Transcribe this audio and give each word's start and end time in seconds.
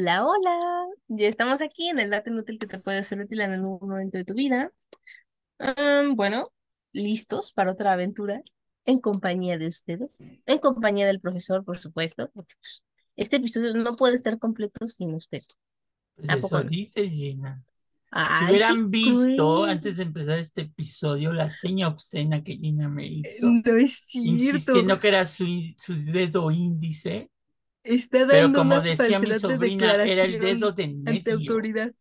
Hola, 0.00 0.24
hola. 0.24 0.86
Ya 1.08 1.26
estamos 1.26 1.60
aquí 1.60 1.88
en 1.88 1.98
el 1.98 2.10
dato 2.10 2.30
inútil 2.30 2.60
que 2.60 2.68
te 2.68 2.78
puede 2.78 3.02
ser 3.02 3.20
útil 3.20 3.40
en 3.40 3.50
algún 3.54 3.80
momento 3.80 4.16
de 4.16 4.24
tu 4.24 4.32
vida. 4.32 4.70
Am, 5.58 6.14
bueno, 6.14 6.52
listos 6.92 7.52
para 7.52 7.72
otra 7.72 7.94
aventura 7.94 8.40
en 8.84 9.00
compañía 9.00 9.58
de 9.58 9.66
ustedes, 9.66 10.14
en 10.46 10.58
compañía 10.58 11.04
del 11.08 11.18
profesor, 11.18 11.64
por 11.64 11.80
supuesto, 11.80 12.30
pues, 12.32 12.46
este 13.16 13.36
episodio 13.38 13.74
no 13.74 13.96
puede 13.96 14.14
estar 14.14 14.38
completo 14.38 14.86
sin 14.86 15.14
usted. 15.14 15.42
Pues 16.14 16.30
¿A 16.30 16.36
poco 16.36 16.58
eso 16.58 16.68
dice 16.68 17.10
Gina. 17.10 17.60
Si 17.64 18.04
Ay, 18.12 18.46
qué 18.46 18.52
hubieran 18.52 18.90
visto 18.92 19.54
cruel. 19.56 19.70
antes 19.70 19.96
de 19.96 20.04
empezar 20.04 20.38
este 20.38 20.60
episodio 20.60 21.32
la 21.32 21.50
seña 21.50 21.88
obscena 21.88 22.44
que 22.44 22.56
Gina 22.56 22.88
me 22.88 23.04
hizo, 23.04 23.48
No 23.48 23.76
es 23.76 23.98
cierto. 23.98 24.28
insistiendo 24.28 25.00
que 25.00 25.08
era 25.08 25.26
su, 25.26 25.44
su 25.76 25.96
dedo 26.04 26.52
índice, 26.52 27.32
Está 27.94 28.26
pero 28.26 28.42
dando 28.42 28.58
como 28.60 28.74
una 28.74 28.82
decía 28.82 29.18
mi 29.18 29.28
de 29.28 29.38
sobrina, 29.38 29.92
era 30.04 30.24
el 30.24 30.38
dedo 30.38 30.72
de 30.72 30.84
ante 30.84 31.34
medio. 31.34 31.38
autoridad. 31.38 31.92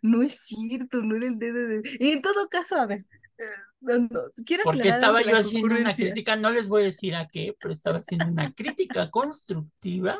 No 0.00 0.22
es 0.22 0.40
cierto, 0.40 1.02
no 1.02 1.16
era 1.16 1.26
el 1.26 1.38
dedo 1.38 1.68
de... 1.68 1.82
Y 2.00 2.12
en 2.12 2.22
todo 2.22 2.48
caso, 2.48 2.76
a 2.76 2.86
ver, 2.86 3.04
eh, 3.38 3.44
no, 3.80 3.98
no, 3.98 4.20
quiero 4.46 4.64
Porque 4.64 4.88
estaba 4.88 5.22
yo 5.22 5.36
haciendo 5.36 5.74
una 5.74 5.94
crítica, 5.94 6.36
no 6.36 6.50
les 6.50 6.68
voy 6.68 6.82
a 6.82 6.86
decir 6.86 7.14
a 7.14 7.28
qué, 7.28 7.54
pero 7.60 7.72
estaba 7.72 7.98
haciendo 7.98 8.26
una 8.26 8.52
crítica 8.54 9.10
constructiva 9.10 10.18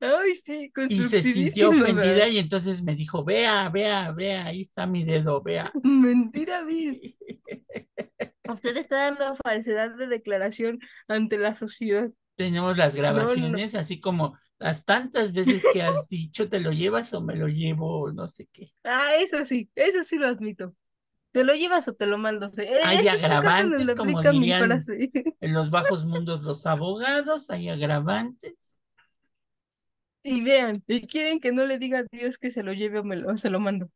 Ay, 0.00 0.34
sí, 0.34 0.72
y 0.88 1.02
se 1.02 1.22
sintió 1.22 1.68
ofendida 1.70 2.26
y 2.26 2.38
entonces 2.38 2.82
me 2.82 2.94
dijo, 2.94 3.22
vea, 3.22 3.68
vea, 3.68 4.12
vea, 4.12 4.46
ahí 4.46 4.62
está 4.62 4.86
mi 4.86 5.04
dedo, 5.04 5.42
vea. 5.42 5.70
Mentira, 5.82 6.64
Bis. 6.64 7.16
Usted 8.48 8.76
está 8.78 9.10
dando 9.10 9.34
falsedad 9.44 9.94
de 9.94 10.06
declaración 10.06 10.78
ante 11.06 11.36
la 11.36 11.54
sociedad. 11.54 12.10
Tenemos 12.40 12.76
las 12.78 12.96
No, 13.06 13.34
no. 13.36 13.50
grabaciones, 13.52 13.74
así 13.74 14.00
como 14.00 14.34
las 14.58 14.86
tantas 14.86 15.32
veces 15.32 15.62
que 15.72 15.82
has 15.82 16.08
dicho, 16.08 16.48
te 16.48 16.58
lo 16.60 16.72
llevas 16.72 17.12
o 17.12 17.20
me 17.20 17.36
lo 17.36 17.48
llevo, 17.48 18.00
o 18.04 18.12
no 18.12 18.28
sé 18.28 18.48
qué. 18.50 18.70
Ah, 18.84 19.14
eso 19.18 19.44
sí, 19.44 19.70
eso 19.74 20.04
sí 20.04 20.16
lo 20.18 20.26
admito. 20.26 20.74
¿Te 21.32 21.44
lo 21.44 21.54
llevas 21.54 21.88
o 21.88 21.94
te 21.94 22.06
lo 22.06 22.18
mando? 22.18 22.48
Sí, 22.48 22.62
en 22.62 22.88
Hay 22.88 23.08
agravantes, 23.08 23.92
como 23.94 24.22
dirían 24.22 24.80
en 25.40 25.52
los 25.54 25.70
bajos 25.70 26.04
mundos 26.06 26.42
los 26.42 26.66
abogados, 26.66 27.50
hay 27.50 27.68
agravantes. 27.68 28.78
Y 30.22 30.42
vean, 30.42 30.82
y 30.86 31.06
quieren 31.06 31.40
que 31.40 31.52
no 31.52 31.66
le 31.66 31.78
diga 31.78 32.00
a 32.00 32.04
Dios 32.10 32.38
que 32.38 32.50
se 32.50 32.62
lo 32.62 32.72
lleve 32.72 32.98
o, 33.00 33.04
me 33.04 33.16
lo, 33.16 33.32
o 33.32 33.36
se 33.36 33.50
lo 33.50 33.60
mando. 33.60 33.90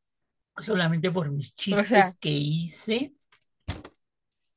Solamente 0.58 1.10
por 1.12 1.30
mis 1.30 1.54
O 1.70 1.82
chistes 1.82 1.84
sea, 1.84 2.16
que 2.20 2.30
hice. 2.30 3.14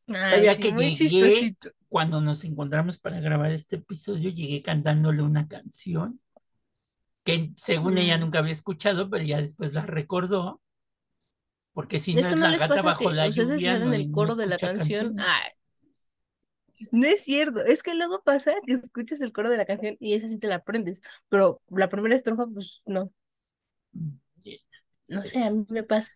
ay, 0.08 0.50
sí, 0.50 0.60
que 0.60 0.74
muy 0.74 0.92
llegué, 0.92 0.92
chistosito. 0.92 1.72
Cuando 1.90 2.22
nos 2.22 2.44
encontramos 2.44 2.98
para 2.98 3.20
grabar 3.20 3.52
este 3.52 3.78
episodio, 3.78 4.30
llegué 4.32 4.62
cantándole 4.62 5.22
una 5.22 5.48
canción 5.48 6.20
que 7.24 7.52
según 7.56 7.98
ella 7.98 8.18
Mm. 8.18 8.22
nunca 8.22 8.40
había 8.40 8.54
escuchado, 8.54 9.10
pero 9.10 9.24
ya 9.24 9.40
después 9.42 9.74
la 9.74 9.86
recordó, 9.86 10.62
porque 11.74 12.00
si 12.00 12.14
no 12.14 12.22
Es 12.22 12.28
que 12.28 12.32
es 12.32 12.38
no 12.38 12.48
la 12.50 12.58
gata 12.58 12.82
bajo 12.82 13.12
la 13.12 13.28
lluvia, 13.28 13.78
no, 13.80 13.94
el 13.94 14.08
no 14.10 14.16
coro 14.16 14.36
de 14.36 14.48
la 14.48 14.58
canción. 14.58 15.16
Ay, 15.20 15.52
no 16.92 17.08
es 17.08 17.24
cierto. 17.24 17.64
Es 17.64 17.84
que 17.84 17.96
luego 17.96 18.22
pasa 18.24 18.54
que 18.66 18.74
escuchas 18.74 19.22
el 19.22 19.32
coro 19.34 19.50
de 19.50 19.58
la 19.58 19.66
canción 19.66 19.98
y 20.00 20.14
esa 20.14 20.28
sí 20.28 20.38
te 20.40 20.48
la 20.48 20.56
aprendes. 20.56 21.02
Pero 21.30 21.62
la 21.70 21.90
primera 21.90 22.16
estrofa, 22.16 22.46
pues 22.48 22.82
no. 22.86 23.12
Yeah. 24.44 24.58
No 25.08 25.26
sé, 25.26 25.44
a 25.44 25.50
mí 25.52 25.66
me 25.70 25.84
pasa. 25.84 26.12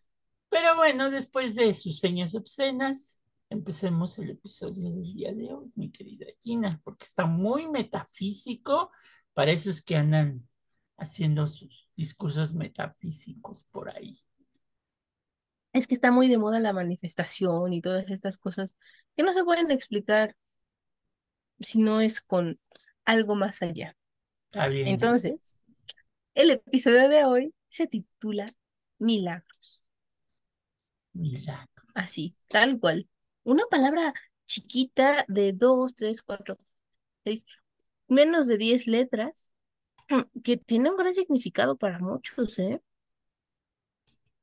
Pero 0.49 0.75
bueno, 0.75 1.09
después 1.09 1.55
de 1.55 1.73
sus 1.73 1.99
señas 1.99 2.35
obscenas, 2.35 3.20
empecemos 3.51 4.17
el 4.17 4.29
episodio 4.29 4.89
del 4.89 5.13
día 5.13 5.33
de 5.33 5.53
hoy, 5.53 5.71
mi 5.75 5.91
querida 5.91 6.25
Gina, 6.39 6.79
porque 6.83 7.03
está 7.03 7.25
muy 7.25 7.67
metafísico 7.67 8.91
para 9.33 9.51
esos 9.51 9.81
que 9.81 9.97
andan 9.97 10.47
haciendo 10.97 11.45
sus 11.47 11.91
discursos 11.95 12.53
metafísicos 12.53 13.65
por 13.65 13.89
ahí. 13.89 14.17
Es 15.73 15.85
que 15.85 15.95
está 15.95 16.11
muy 16.11 16.29
de 16.29 16.37
moda 16.37 16.59
la 16.59 16.73
manifestación 16.73 17.73
y 17.73 17.81
todas 17.81 18.09
estas 18.09 18.37
cosas 18.37 18.75
que 19.15 19.23
no 19.23 19.33
se 19.33 19.43
pueden 19.43 19.69
explicar 19.69 20.35
si 21.59 21.79
no 21.79 21.99
es 21.99 22.21
con 22.21 22.59
algo 23.03 23.35
más 23.35 23.61
allá. 23.61 23.97
Está 24.49 24.67
bien. 24.67 24.85
Gina. 24.85 24.93
Entonces, 24.93 25.57
el 26.35 26.51
episodio 26.51 27.09
de 27.09 27.25
hoy 27.25 27.53
se 27.67 27.87
titula 27.87 28.53
Milagros. 28.97 29.83
Milagro. 31.13 31.83
Así, 31.93 32.35
tal 32.47 32.79
cual. 32.79 33.09
Una 33.43 33.63
palabra 33.69 34.13
chiquita 34.45 35.25
de 35.27 35.53
dos, 35.53 35.95
tres, 35.95 36.21
cuatro, 36.21 36.57
seis, 37.23 37.45
menos 38.07 38.47
de 38.47 38.57
diez 38.57 38.87
letras, 38.87 39.51
que 40.43 40.57
tiene 40.57 40.89
un 40.89 40.97
gran 40.97 41.13
significado 41.13 41.77
para 41.77 41.99
muchos, 41.99 42.59
¿eh? 42.59 42.81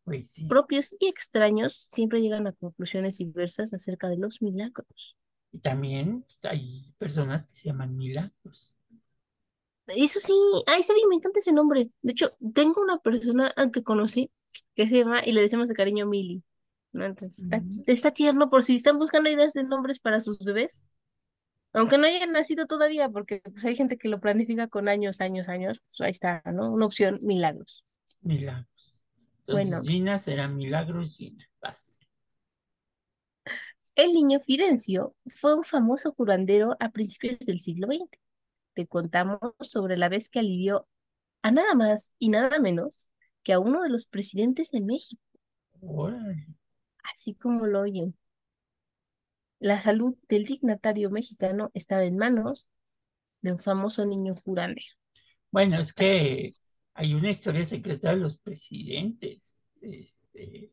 Pues 0.05 0.31
sí. 0.31 0.47
Propios 0.47 0.95
y 0.99 1.07
extraños 1.07 1.89
siempre 1.91 2.23
llegan 2.23 2.47
a 2.47 2.53
conclusiones 2.53 3.19
diversas 3.19 3.75
acerca 3.75 4.09
de 4.09 4.17
los 4.17 4.41
milagros. 4.41 5.17
Y 5.53 5.59
también 5.59 6.25
hay 6.43 6.95
personas 6.97 7.47
que 7.47 7.55
se 7.55 7.69
llaman 7.69 7.95
milagros. 7.95 8.79
Eso 9.87 10.21
sí, 10.21 10.35
ay, 10.67 10.83
sí, 10.83 10.93
me 11.09 11.17
encanta 11.17 11.41
ese 11.41 11.53
nombre. 11.53 11.91
De 12.03 12.13
hecho, 12.13 12.37
tengo 12.55 12.81
una 12.81 12.99
persona 12.99 13.55
que 13.73 13.83
conocí 13.83 14.31
que 14.75 14.89
se 14.89 14.99
llama, 14.99 15.25
y 15.25 15.33
le 15.33 15.41
decimos 15.41 15.69
de 15.69 15.75
cariño 15.75 16.07
Mili. 16.07 16.43
¿No? 16.93 17.05
Entonces, 17.07 17.39
está, 17.41 17.59
Mm. 17.61 17.83
está 17.87 18.11
tierno 18.13 18.51
por 18.51 18.63
si 18.63 18.77
están 18.77 18.99
buscando 18.99 19.31
ideas 19.31 19.53
de 19.53 19.65
nombres 19.65 19.99
para 20.01 20.21
sus 20.21 20.39
bebés. 20.41 20.83
Aunque 21.75 21.99
no 21.99 22.07
hayan 22.07 22.33
nacido 22.33 22.67
todavía, 22.67 23.09
porque 23.11 23.41
pues, 23.45 23.65
hay 23.65 23.77
gente 23.77 23.99
que 23.99 24.09
lo 24.09 24.21
planifica 24.21 24.69
con 24.69 24.89
años, 24.89 25.21
años, 25.21 25.49
años. 25.49 25.81
Pues 25.91 26.01
ahí 26.07 26.11
está, 26.11 26.43
¿no? 26.47 26.73
Una 26.73 26.87
opción, 26.87 27.19
milagros. 27.23 27.85
Milagros. 28.23 29.03
Entonces, 29.41 29.71
Bueno. 29.71 29.83
Gina 29.83 30.19
será 30.19 30.49
milagros 30.49 31.17
Gina. 31.17 31.45
Paz. 31.61 31.99
El 33.95 34.13
niño 34.13 34.41
Fidencio 34.41 35.15
fue 35.27 35.55
un 35.55 35.65
famoso 35.65 36.13
curandero 36.15 36.77
a 36.81 36.91
principios 36.91 37.39
del 37.41 37.61
siglo 37.61 37.89
XX. 37.89 38.09
Te 38.75 38.87
contamos 38.87 39.41
sobre 39.61 39.97
la 39.97 40.09
vez 40.09 40.29
que 40.29 40.39
alivió 40.39 40.87
a 41.43 41.51
nada 41.51 41.75
más 41.75 42.13
y 42.19 42.29
nada 42.29 42.61
menos 42.61 43.11
que 43.43 43.53
a 43.53 43.59
uno 43.59 43.83
de 43.83 43.89
los 43.91 44.07
presidentes 44.07 44.71
de 44.71 44.81
México, 44.81 45.21
Órale. 45.81 46.47
Así 47.13 47.35
como 47.35 47.67
lo 47.67 47.81
oyen. 47.81 48.17
La 49.61 49.81
salud 49.81 50.17
del 50.29 50.45
dignatario 50.45 51.11
mexicano 51.11 51.71
estaba 51.75 52.05
en 52.05 52.17
manos 52.17 52.71
de 53.41 53.53
un 53.53 53.59
famoso 53.59 54.07
niño 54.07 54.35
curandero. 54.37 54.87
Bueno, 55.51 55.79
es 55.79 55.93
que 55.93 56.55
hay 56.95 57.15
una 57.15 57.31
historia 57.31 57.65
secreta 57.65 58.11
de 58.11 58.17
los 58.17 58.39
presidentes. 58.39 59.71
Este, 59.81 60.73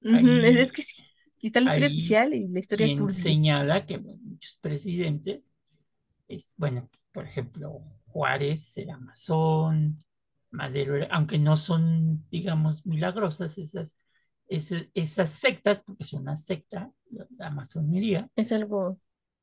es, 0.00 0.72
que 0.72 0.82
sí, 0.82 1.02
está 1.42 1.60
la 1.60 1.74
historia 1.74 1.88
oficial 1.88 2.34
y 2.34 2.48
la 2.48 2.58
historia 2.58 2.86
quien 2.86 2.98
turbia. 2.98 3.14
señala 3.14 3.86
que 3.86 3.98
muchos 3.98 4.58
presidentes, 4.60 5.54
es, 6.28 6.54
bueno, 6.56 6.90
por 7.12 7.24
ejemplo, 7.24 7.82
Juárez 8.06 8.76
era 8.76 8.98
masón, 8.98 10.04
Madero 10.50 10.96
era, 10.96 11.06
aunque 11.10 11.38
no 11.38 11.56
son, 11.56 12.26
digamos, 12.30 12.86
milagrosas 12.86 13.58
esas, 13.58 14.00
esas, 14.48 14.88
esas 14.94 15.30
sectas, 15.30 15.82
porque 15.82 16.04
es 16.04 16.12
una 16.12 16.36
secta, 16.36 16.92
la, 17.38 17.50
masonería, 17.50 18.30
Es 18.36 18.52
algo 18.52 18.98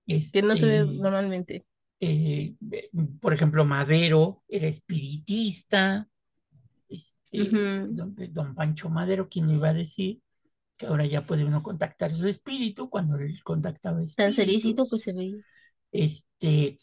que 0.06 0.42
no 0.42 0.56
se 0.56 0.66
ve 0.66 0.80
este, 0.80 0.98
normalmente. 0.98 1.66
eh, 2.00 2.56
eh, 2.72 2.90
por 3.20 3.34
ejemplo, 3.34 3.66
Madero 3.66 4.44
era 4.48 4.68
espiritista, 4.68 6.08
este, 6.90 7.42
Ujú. 7.42 7.94
don, 7.94 8.16
don 8.32 8.56
Pancho 8.56 8.90
Madero, 8.90 9.28
quien 9.30 9.50
iba 9.50 9.70
a 9.70 9.74
decir 9.74 10.22
que 10.78 10.88
ahora 10.88 11.06
ya 11.06 11.22
puede 11.22 11.46
uno 11.46 11.62
contactar 11.62 12.12
su 12.12 12.28
espíritu 12.28 12.90
cuando 12.90 13.18
él 13.18 13.42
contactaba 13.44 14.02
Tan 14.16 14.34
seriecito 14.34 14.86
que 14.90 15.00
se 15.00 15.14
veía. 15.14 15.38
Este, 15.92 16.78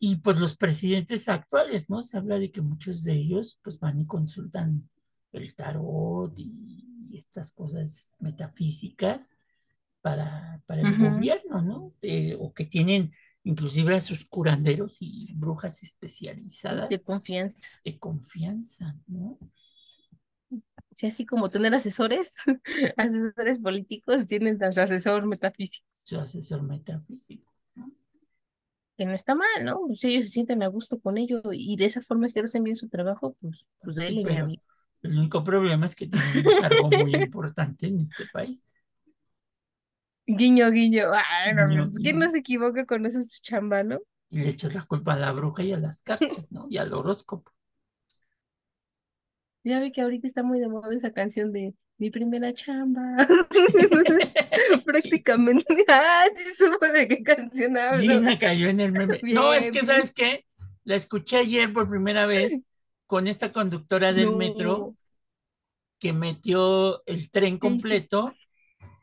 y 0.00 0.16
pues 0.16 0.38
los 0.38 0.56
presidentes 0.56 1.28
actuales, 1.28 1.90
¿no? 1.90 2.02
Se 2.02 2.18
habla 2.18 2.38
de 2.38 2.50
que 2.50 2.60
muchos 2.60 3.04
de 3.04 3.12
ellos 3.14 3.58
pues 3.62 3.78
van 3.78 3.98
y 3.98 4.06
consultan 4.06 4.88
el 5.32 5.54
tarot 5.54 6.38
y, 6.38 6.84
y 7.08 7.18
estas 7.18 7.52
cosas 7.52 8.16
metafísicas 8.20 9.38
para, 10.02 10.62
para 10.66 10.82
el 10.82 10.98
gobierno, 10.98 11.62
¿no? 11.62 11.94
Eh, 12.02 12.36
o 12.40 12.54
que 12.54 12.66
tienen 12.66 13.10
inclusive 13.44 13.94
a 13.96 14.00
sus 14.00 14.24
curanderos 14.26 14.98
y 15.00 15.34
brujas 15.36 15.82
especializadas 15.82 16.88
De 16.90 17.02
confianza. 17.02 17.68
de 17.84 17.98
confianza, 17.98 18.96
¿no? 19.06 19.38
Sí, 20.94 21.06
así 21.06 21.24
como 21.26 21.48
tener 21.50 21.74
asesores, 21.74 22.36
asesores 22.96 23.58
políticos, 23.58 24.26
tienen 24.26 24.62
a 24.62 24.72
su 24.72 24.80
asesor 24.80 25.26
metafísico, 25.26 25.86
Su 26.02 26.18
asesor 26.18 26.62
metafísico. 26.64 27.52
¿no? 27.76 27.92
que 28.96 29.04
no 29.06 29.14
está 29.14 29.34
mal, 29.34 29.64
¿no? 29.64 29.80
Pues 29.86 30.00
si 30.00 30.08
ellos 30.08 30.26
se 30.26 30.32
sienten 30.32 30.62
a 30.62 30.68
gusto 30.68 31.00
con 31.00 31.18
ello 31.18 31.40
y 31.52 31.76
de 31.76 31.84
esa 31.86 32.00
forma 32.00 32.26
ejercen 32.28 32.64
bien 32.64 32.76
su 32.76 32.88
trabajo, 32.88 33.36
pues, 33.40 33.66
pues 33.82 33.96
Sí, 33.96 34.04
dele, 34.04 34.24
mi 34.24 34.36
pero 34.36 34.38
amigo. 34.38 34.62
El 35.02 35.18
único 35.18 35.44
problema 35.44 35.86
es 35.86 35.94
que 35.96 36.06
tienen 36.08 36.46
un 36.46 36.60
cargo 36.60 36.90
muy 36.90 37.14
importante 37.14 37.86
en 37.86 38.00
este 38.00 38.26
país. 38.32 38.82
Guiño, 40.26 40.70
guiño. 40.70 41.10
Ay, 41.14 41.54
no, 41.54 41.66
Guiño, 41.68 41.82
pues, 41.82 41.92
¿quién 42.02 42.16
guiño. 42.16 42.26
no 42.26 42.30
se 42.30 42.38
equivoca 42.38 42.84
con 42.86 43.06
esa 43.06 43.20
su 43.20 43.40
chamba, 43.42 43.82
no? 43.82 43.98
Y 44.30 44.40
le 44.40 44.50
echas 44.50 44.74
la 44.74 44.82
culpa 44.84 45.14
a 45.14 45.18
la 45.18 45.32
bruja 45.32 45.62
y 45.62 45.72
a 45.72 45.78
las 45.78 46.02
cartas, 46.02 46.52
¿no? 46.52 46.66
Y 46.68 46.76
al 46.78 46.92
horóscopo. 46.92 47.50
Ya 49.64 49.80
ve 49.80 49.92
que 49.92 50.00
ahorita 50.00 50.26
está 50.26 50.42
muy 50.42 50.60
de 50.60 50.68
moda 50.68 50.94
esa 50.94 51.12
canción 51.12 51.52
de 51.52 51.74
mi 51.98 52.10
primera 52.10 52.52
chamba. 52.54 53.00
Sí. 54.70 54.80
Prácticamente. 54.84 55.64
Ah, 55.88 56.24
sí 56.34 56.54
supe 56.56 56.92
de 56.92 57.08
qué 57.08 57.22
canción 57.22 57.76
hablo. 57.76 57.98
Gina 58.00 58.38
cayó 58.38 58.68
en 58.68 58.80
el 58.80 58.92
meme. 58.92 59.20
No, 59.22 59.52
es 59.52 59.70
que. 59.70 59.80
¿sabes 59.84 60.12
qué? 60.12 60.46
La 60.84 60.94
escuché 60.96 61.38
ayer 61.38 61.72
por 61.72 61.88
primera 61.88 62.26
vez 62.26 62.60
con 63.08 63.28
esta 63.28 63.52
conductora 63.52 64.14
del 64.14 64.36
metro 64.36 64.96
que 65.98 66.12
metió 66.12 67.02
el 67.06 67.30
tren 67.30 67.58
completo, 67.58 68.34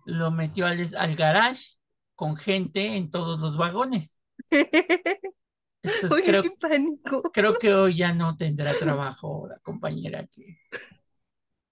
lo 0.05 0.31
metió 0.31 0.67
al, 0.67 0.79
al 0.97 1.15
garage 1.15 1.77
con 2.15 2.37
gente 2.37 2.95
en 2.97 3.11
todos 3.11 3.39
los 3.39 3.57
vagones. 3.57 4.23
Entonces 5.83 6.11
Oye, 6.11 6.23
creo, 6.23 6.41
qué 6.41 6.51
pánico. 6.51 7.21
creo 7.31 7.59
que 7.59 7.73
hoy 7.73 7.95
ya 7.95 8.13
no 8.13 8.37
tendrá 8.37 8.77
trabajo 8.77 9.47
la 9.49 9.59
compañera 9.59 10.25
que, 10.27 10.57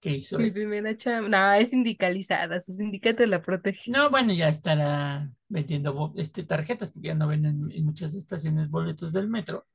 que 0.00 0.10
hizo 0.12 0.38
Mi 0.38 0.48
eso. 0.48 0.60
primera 0.60 0.96
chamba. 0.96 1.28
No, 1.28 1.52
es 1.54 1.70
sindicalizada. 1.70 2.60
Su 2.60 2.72
sindicato 2.72 3.24
la 3.26 3.42
protege. 3.42 3.92
No, 3.92 4.10
bueno, 4.10 4.32
ya 4.32 4.48
estará 4.48 5.30
vendiendo 5.48 6.12
este, 6.16 6.42
tarjetas, 6.44 6.90
porque 6.90 7.08
ya 7.08 7.14
no 7.14 7.28
venden 7.28 7.70
en 7.72 7.84
muchas 7.84 8.14
estaciones 8.14 8.68
boletos 8.70 9.12
del 9.12 9.28
metro. 9.28 9.66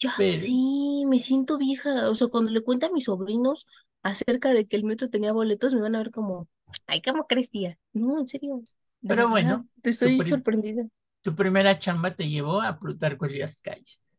Ya 0.00 0.14
Pero, 0.16 0.40
sí, 0.40 1.04
me 1.06 1.18
siento 1.18 1.58
vieja. 1.58 2.08
O 2.10 2.14
sea, 2.14 2.28
cuando 2.28 2.50
le 2.50 2.62
cuento 2.62 2.86
a 2.86 2.90
mis 2.90 3.04
sobrinos 3.04 3.66
acerca 4.02 4.50
de 4.52 4.66
que 4.66 4.76
el 4.76 4.84
metro 4.84 5.10
tenía 5.10 5.32
boletos, 5.32 5.74
me 5.74 5.80
van 5.80 5.96
a 5.96 5.98
ver 5.98 6.10
como, 6.10 6.48
ay, 6.86 7.02
¿cómo 7.02 7.26
crees, 7.26 7.50
tía? 7.50 7.78
No, 7.92 8.18
en 8.20 8.26
serio. 8.28 8.62
Pero 9.00 9.28
verdad, 9.28 9.30
bueno, 9.30 9.68
te 9.82 9.90
estoy 9.90 10.20
sorprendida. 10.22 10.84
tu 11.22 11.34
primera 11.34 11.78
chamba 11.78 12.14
te 12.14 12.28
llevó 12.28 12.60
a 12.60 12.78
Plutarco 12.78 13.26
Elías 13.26 13.60
Calles. 13.60 14.18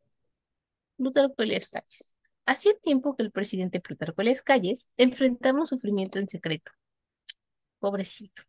Plutarco 0.97 1.41
Elías 1.43 1.69
Calles. 1.69 2.15
Hacía 2.45 2.73
tiempo 2.81 3.15
que 3.15 3.23
el 3.23 3.31
presidente 3.31 3.79
Plutarco 3.79 4.21
Elías 4.21 4.41
Calles 4.41 4.87
enfrentaba 4.97 5.59
un 5.59 5.67
sufrimiento 5.67 6.19
en 6.19 6.27
secreto. 6.29 6.71
Pobrecito. 7.79 8.43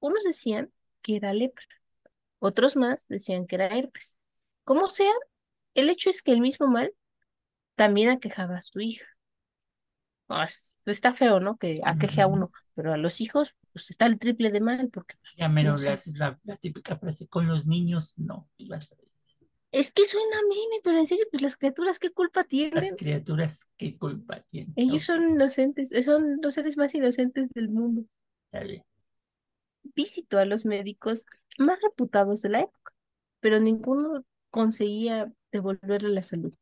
Unos 0.00 0.24
decían 0.24 0.70
que 1.02 1.16
era 1.16 1.32
lepra, 1.32 1.64
otros 2.38 2.76
más 2.76 3.06
decían 3.08 3.46
que 3.46 3.56
era 3.56 3.66
herpes. 3.68 4.18
Como 4.64 4.88
sea, 4.88 5.12
el 5.74 5.90
hecho 5.90 6.10
es 6.10 6.22
que 6.22 6.32
el 6.32 6.40
mismo 6.40 6.66
mal 6.68 6.94
también 7.76 8.10
aquejaba 8.10 8.58
a 8.58 8.62
su 8.62 8.80
hija. 8.80 9.06
Es- 10.44 10.80
está 10.86 11.14
feo, 11.14 11.40
¿no? 11.40 11.58
Que 11.58 11.80
aqueje 11.84 12.22
a 12.22 12.26
uno, 12.26 12.50
pero 12.74 12.92
a 12.92 12.96
los 12.96 13.20
hijos, 13.20 13.54
pues 13.72 13.90
está 13.90 14.06
el 14.06 14.18
triple 14.18 14.50
de 14.50 14.60
mal, 14.60 14.88
porque 14.90 15.16
Ya 15.36 15.48
no 15.60 15.74
mero 15.74 15.76
le 15.78 15.90
sé. 15.90 15.90
haces 15.90 16.16
la, 16.18 16.38
la 16.44 16.56
típica 16.56 16.96
frase, 16.96 17.28
con 17.28 17.46
los 17.46 17.66
niños 17.66 18.18
no, 18.18 18.48
ibas 18.56 18.92
a 18.92 18.96
decir. 18.96 19.46
Es 19.70 19.90
que 19.92 20.06
suena 20.06 20.36
meme, 20.48 20.80
pero 20.82 20.96
en 20.98 21.04
serio, 21.06 21.26
pues 21.30 21.42
las 21.42 21.56
criaturas, 21.56 21.98
¿qué 21.98 22.10
culpa 22.10 22.44
Las 22.72 22.92
tienen? 22.92 22.94
criaturas, 22.94 23.70
¿qué 23.78 23.96
culpa 23.96 24.40
tienen? 24.42 24.76
Ellos 24.76 25.04
son 25.04 25.30
inocentes, 25.30 25.92
eh, 25.92 26.02
son 26.02 26.38
los 26.42 26.52
seres 26.52 26.76
más 26.76 26.94
inocentes 26.94 27.48
del 27.54 27.70
mundo. 27.70 28.04
está 28.50 28.64
bien. 28.64 28.84
Visitó 29.94 30.38
a 30.38 30.44
los 30.44 30.64
médicos 30.64 31.26
más 31.58 31.78
reputados 31.82 32.42
de 32.42 32.48
la 32.50 32.60
época, 32.60 32.92
pero 33.40 33.60
ninguno 33.60 34.24
conseguía 34.50 35.32
devolverle 35.52 36.10
la 36.10 36.22
salud. 36.24 36.54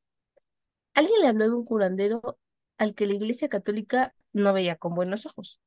Alguien 0.94 1.20
le 1.20 1.26
habló 1.26 1.46
de 1.48 1.54
un 1.56 1.64
curandero 1.64 2.38
al 2.78 2.94
que 2.94 3.06
la 3.06 3.14
Iglesia 3.14 3.48
Católica 3.48 4.14
no 4.32 4.52
veía 4.52 4.76
con 4.76 4.94
buenos 4.94 5.26
ojos. 5.26 5.60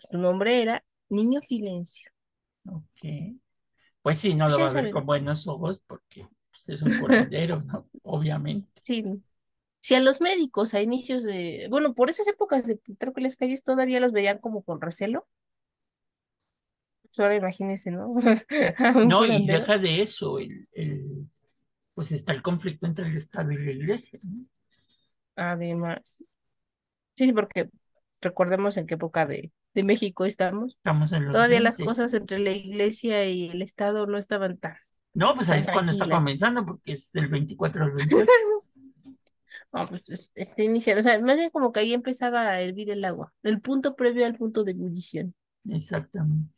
Su 0.00 0.18
nombre 0.18 0.60
era 0.60 0.84
Niño 1.08 1.40
Filencio. 1.40 2.10
Ok. 2.66 3.38
Pues 4.02 4.18
sí, 4.18 4.34
no 4.34 4.48
lo 4.48 4.60
va 4.60 4.68
a 4.68 4.72
ver 4.72 4.90
con 4.90 5.06
buenos 5.06 5.46
ojos 5.48 5.82
porque 5.86 6.28
pues, 6.50 6.68
es 6.70 6.82
un 6.82 6.94
curandero, 6.94 7.62
¿no? 7.62 7.88
Obviamente. 8.02 8.82
sí, 8.82 9.04
si 9.80 9.94
a 9.96 10.00
los 10.00 10.20
médicos 10.20 10.74
a 10.74 10.82
inicios 10.82 11.24
de, 11.24 11.68
bueno, 11.70 11.94
por 11.94 12.10
esas 12.10 12.28
épocas 12.28 12.66
de 12.66 12.76
Plutarco 12.76 13.20
las 13.20 13.36
calles 13.36 13.64
todavía 13.64 14.00
los 14.00 14.12
veían 14.12 14.38
como 14.40 14.62
con 14.64 14.80
recelo, 14.80 15.28
pues 17.02 17.18
ahora 17.20 17.36
imagínense, 17.36 17.90
¿no? 17.90 18.14
No, 19.02 19.24
y 19.26 19.46
deja 19.46 19.78
de 19.78 20.02
eso, 20.02 20.38
el, 20.38 20.68
el- 20.72 21.28
pues 21.98 22.12
está 22.12 22.32
el 22.32 22.42
conflicto 22.42 22.86
entre 22.86 23.06
el 23.08 23.16
Estado 23.16 23.50
y 23.50 23.56
la 23.56 23.72
Iglesia, 23.72 24.20
¿no? 24.22 24.46
Además, 25.34 26.22
sí, 27.16 27.32
porque 27.32 27.70
recordemos 28.20 28.76
en 28.76 28.86
qué 28.86 28.94
época 28.94 29.26
de, 29.26 29.52
de 29.74 29.84
México 29.84 30.24
estamos. 30.24 30.74
Estamos 30.76 31.12
en 31.12 31.26
Todavía 31.26 31.60
las 31.60 31.76
20. 31.76 31.90
cosas 31.90 32.14
entre 32.14 32.38
la 32.38 32.50
iglesia 32.52 33.26
y 33.26 33.48
el 33.50 33.62
Estado 33.62 34.06
no 34.06 34.16
estaban 34.18 34.58
tan, 34.58 34.76
No, 35.14 35.34
pues 35.34 35.50
ahí 35.50 35.60
es 35.60 35.68
cuando 35.68 35.90
está 35.92 36.08
comenzando, 36.08 36.64
porque 36.64 36.92
es 36.92 37.10
del 37.12 37.28
24 37.28 37.84
al 37.84 37.90
28. 37.94 38.32
No, 39.72 39.88
pues 39.88 40.02
es- 40.08 40.30
este 40.34 40.64
inicial, 40.64 40.98
o 40.98 41.02
sea, 41.02 41.18
más 41.20 41.36
bien 41.36 41.50
como 41.50 41.72
que 41.72 41.80
ahí 41.80 41.94
empezaba 41.94 42.42
a 42.48 42.60
hervir 42.60 42.90
el 42.90 43.04
agua, 43.04 43.32
el 43.42 43.60
punto 43.60 43.96
previo 43.96 44.24
al 44.26 44.36
punto 44.36 44.64
de 44.64 44.72
ebullición. 44.72 45.34
Exactamente. 45.70 46.52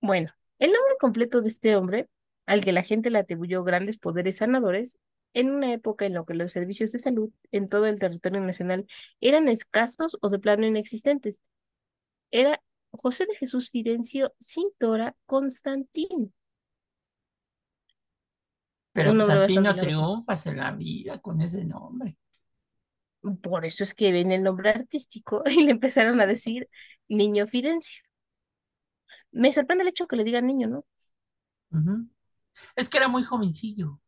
Bueno, 0.00 0.30
el 0.60 0.70
nombre 0.72 0.94
completo 1.00 1.40
de 1.40 1.48
este 1.48 1.74
hombre, 1.76 2.08
al 2.46 2.64
que 2.64 2.72
la 2.72 2.82
gente 2.82 3.10
le 3.10 3.18
atribuyó 3.18 3.64
grandes 3.64 3.96
poderes 3.98 4.36
sanadores, 4.36 4.98
en 5.34 5.50
una 5.50 5.72
época 5.72 6.06
en 6.06 6.14
la 6.14 6.24
que 6.24 6.34
los 6.34 6.52
servicios 6.52 6.92
de 6.92 6.98
salud 7.00 7.30
en 7.50 7.66
todo 7.68 7.86
el 7.86 7.98
territorio 7.98 8.40
nacional 8.40 8.86
eran 9.20 9.48
escasos 9.48 10.16
o 10.20 10.28
de 10.30 10.38
plano 10.38 10.66
inexistentes, 10.66 11.42
era 12.30 12.62
José 12.90 13.26
de 13.26 13.34
Jesús 13.34 13.70
Fidencio 13.70 14.32
Cintora 14.40 15.16
Constantino, 15.26 16.30
Pero 18.94 19.12
pues 19.12 19.28
así 19.28 19.58
no 19.58 19.74
triunfas 19.74 20.46
en 20.46 20.58
la 20.58 20.70
vida 20.70 21.18
con 21.18 21.40
ese 21.40 21.64
nombre. 21.64 22.16
Por 23.42 23.64
eso 23.64 23.82
es 23.82 23.92
que 23.92 24.12
ven 24.12 24.30
el 24.30 24.44
nombre 24.44 24.70
artístico 24.70 25.42
y 25.46 25.64
le 25.64 25.72
empezaron 25.72 26.20
a 26.20 26.26
decir 26.26 26.68
Niño 27.08 27.46
Fidencio. 27.46 28.02
Me 29.32 29.52
sorprende 29.52 29.82
el 29.82 29.88
hecho 29.88 30.06
que 30.06 30.14
le 30.14 30.22
digan 30.22 30.46
niño, 30.46 30.68
¿no? 30.68 30.84
Ujú. 31.72 32.08
Es 32.76 32.88
que 32.88 32.98
era 32.98 33.08
muy 33.08 33.22
jovencillo. 33.24 34.00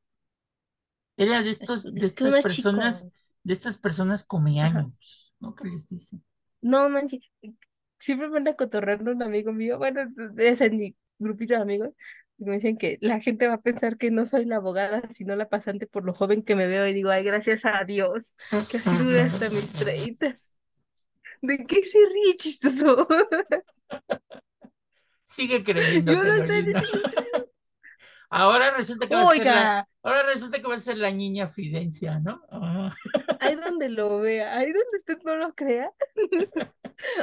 Era 1.18 1.42
de 1.42 1.50
Es, 1.58 1.68
estos, 1.68 1.84
de 1.94 2.06
es 2.06 2.06
estas 2.06 2.36
personas, 2.38 3.10
chico. 3.10 3.12
de 3.42 3.52
estas 3.52 3.76
personas 3.78 4.24
come 4.24 4.60
años, 4.62 4.92
¿no? 5.40 5.54
¿Qué 5.54 5.64
les 5.68 5.88
dicen? 5.88 6.24
No 6.60 6.88
manches. 6.88 7.20
Siempre 7.98 8.28
me 8.28 8.38
anda 8.38 8.56
cotorreando 8.56 9.12
un 9.12 9.22
amigo 9.22 9.52
mío, 9.52 9.78
bueno, 9.78 10.02
es 10.38 10.60
en 10.60 10.76
mi 10.76 10.96
grupito 11.18 11.54
de 11.54 11.60
amigos, 11.62 11.90
y 12.38 12.44
me 12.44 12.54
dicen 12.54 12.76
que 12.78 12.98
la 13.00 13.20
gente 13.20 13.48
va 13.48 13.54
a 13.54 13.62
pensar 13.62 13.96
que 13.98 14.10
no 14.10 14.26
soy 14.26 14.44
la 14.44 14.56
abogada, 14.56 15.02
sino 15.10 15.36
la 15.36 15.48
pasante 15.48 15.86
por 15.86 16.04
lo 16.04 16.14
joven 16.14 16.42
que 16.44 16.56
me 16.56 16.66
veo, 16.68 16.86
y 16.86 16.94
digo, 16.94 17.10
ay, 17.10 17.24
gracias 17.24 17.64
a 17.64 17.84
Dios, 17.84 18.36
que 18.70 18.78
así 18.78 18.96
dure 18.98 19.22
hasta 19.22 19.50
mis 19.50 19.72
treitas. 19.72 20.54
¿De 21.42 21.66
qué 21.66 21.82
se 21.84 21.98
ríe, 22.12 22.36
chistoso? 22.36 23.08
Sigue 25.24 25.62
Yo 26.06 26.22
creyéndotelo, 26.22 26.22
lo 26.22 26.32
estoy 26.34 26.62
diciendo. 26.62 27.10
Ahora 28.30 28.70
resulta 28.72 29.06
que 29.06 29.14
va 29.14 29.22
a 29.22 29.34
ser 29.34 29.44
la, 29.44 29.52
Oiga, 29.52 29.88
ahora 30.02 30.22
resulta 30.24 30.60
que 30.60 30.68
va 30.68 30.74
a 30.74 30.80
ser 30.80 30.98
la 30.98 31.10
niña 31.10 31.48
Fidencia, 31.48 32.18
¿no? 32.18 32.42
Ah, 32.50 32.94
ahí 33.40 33.54
donde 33.56 33.88
lo 33.88 34.20
vea, 34.20 34.56
ahí 34.58 34.72
donde 34.72 34.96
usted 34.96 35.18
no 35.24 35.36
lo 35.36 35.54
crea. 35.54 35.90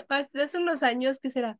Hasta 0.09 0.43
hace 0.43 0.57
unos 0.57 0.83
años, 0.83 1.19
¿qué 1.19 1.29
será? 1.29 1.57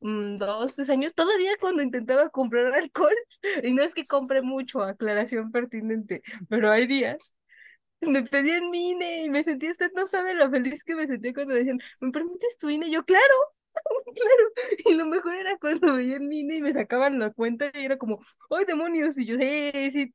Mm, 0.00 0.36
dos, 0.36 0.76
tres 0.76 0.90
años, 0.90 1.14
todavía 1.14 1.52
cuando 1.60 1.82
intentaba 1.82 2.28
comprar 2.30 2.72
alcohol, 2.74 3.14
y 3.64 3.72
no 3.72 3.82
es 3.82 3.94
que 3.94 4.06
compre 4.06 4.42
mucho, 4.42 4.82
aclaración 4.82 5.50
pertinente, 5.50 6.22
pero 6.48 6.70
hay 6.70 6.86
días, 6.86 7.36
me 8.00 8.22
pedían 8.22 8.70
mi 8.70 8.90
INE 8.90 9.24
y 9.24 9.30
me 9.30 9.44
sentía, 9.44 9.72
usted 9.72 9.90
no 9.94 10.06
sabe 10.06 10.34
lo 10.34 10.50
feliz 10.50 10.84
que 10.84 10.94
me 10.94 11.06
sentía 11.06 11.34
cuando 11.34 11.54
decían, 11.54 11.80
¿me 12.00 12.12
permites 12.12 12.56
tu 12.58 12.70
INE? 12.70 12.90
Yo, 12.90 13.04
claro, 13.04 13.34
claro, 14.14 14.82
y 14.86 14.94
lo 14.94 15.06
mejor 15.06 15.34
era 15.34 15.56
cuando 15.58 15.94
veían 15.94 16.28
mi 16.28 16.40
INE 16.40 16.56
y 16.56 16.62
me 16.62 16.72
sacaban 16.72 17.18
la 17.18 17.30
cuenta 17.32 17.70
y 17.74 17.84
era 17.84 17.98
como, 17.98 18.20
¡ay, 18.50 18.64
demonios! 18.66 19.18
Y 19.18 19.26
yo, 19.26 19.36
¡eh, 19.40 19.90
sí! 19.90 20.12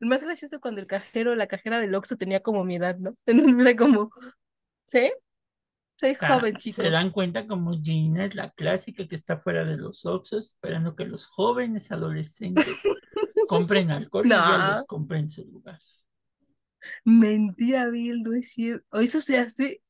más 0.00 0.22
gracioso 0.24 0.60
cuando 0.60 0.80
el 0.80 0.86
cajero, 0.86 1.34
la 1.34 1.46
cajera 1.48 1.80
del 1.80 1.94
Oxxo 1.94 2.16
tenía 2.16 2.40
como 2.42 2.64
mi 2.64 2.76
edad, 2.76 2.96
¿no? 2.98 3.16
Entonces 3.26 3.60
era 3.66 3.76
como, 3.76 4.10
¿sí? 4.86 5.12
Soy 5.96 6.14
joven, 6.16 6.56
se 6.58 6.58
chicos. 6.58 6.90
dan 6.90 7.10
cuenta 7.10 7.46
como 7.46 7.72
Gina 7.82 8.24
es 8.24 8.34
la 8.34 8.50
clásica 8.50 9.06
que 9.06 9.14
está 9.16 9.36
fuera 9.36 9.64
de 9.64 9.76
los 9.76 10.06
Oxxos 10.06 10.46
esperando 10.54 10.94
que 10.96 11.04
los 11.06 11.26
jóvenes 11.26 11.90
adolescentes 11.92 12.90
compren 13.46 13.90
alcohol 13.90 14.30
y 14.30 14.38
ella 14.38 14.58
los 14.58 14.82
No, 14.82 14.84
compre 14.84 15.18
en 15.20 15.30
su 15.30 15.44
lugar. 15.46 15.80
mentira, 17.04 17.88
Bill, 17.90 18.22
no 18.22 18.34
es 18.34 18.52
cierto. 18.52 19.00
Eso 19.00 19.20
se 19.20 19.38
hace 19.38 19.82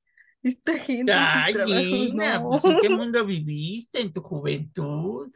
esta 0.42 0.78
gente 0.78 1.26
sus 1.26 1.48
Ay, 1.48 1.50
trabajos, 1.50 2.14
Gina, 2.14 2.38
no. 2.38 2.48
pues 2.48 2.66
¿en 2.66 2.78
qué 2.78 2.88
mundo 2.90 3.24
viviste 3.26 4.00
en 4.00 4.12
tu 4.14 4.22
juventud? 4.22 5.28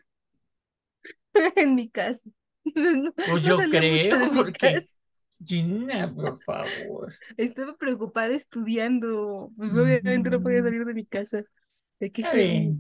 En 1.57 1.75
mi 1.75 1.89
casa. 1.91 2.29
No, 2.75 3.13
Pues 3.25 3.43
yo 3.45 3.69
creo, 3.69 4.31
porque. 4.31 4.87
Gina, 5.45 6.13
por 6.15 6.39
favor. 6.41 7.13
Estaba 7.37 7.77
preocupada 7.77 8.35
estudiando. 8.35 9.51
Pues 9.57 9.73
obviamente 9.75 10.31
no 10.31 10.43
podía 10.43 10.63
salir 10.63 10.85
de 10.85 10.95
mi 10.95 11.07
casa. 11.07 11.45
¿De 12.01 12.13
qué. 12.13 12.75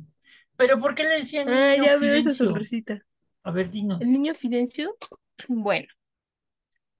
Pero 0.56 0.80
¿por 0.80 0.94
qué 0.94 1.04
le 1.04 1.18
decían 1.18 1.48
Ah, 1.48 1.74
niño 1.74 1.76
ya 1.76 1.96
veo 1.96 2.14
esa 2.14 2.34
Fidencio? 2.34 2.34
sonrisita. 2.34 3.00
A 3.44 3.50
ver, 3.52 3.70
El 3.98 4.12
dinos. 4.12 4.12
niño 4.12 4.34
Fidencio, 4.36 4.96
bueno, 5.48 5.88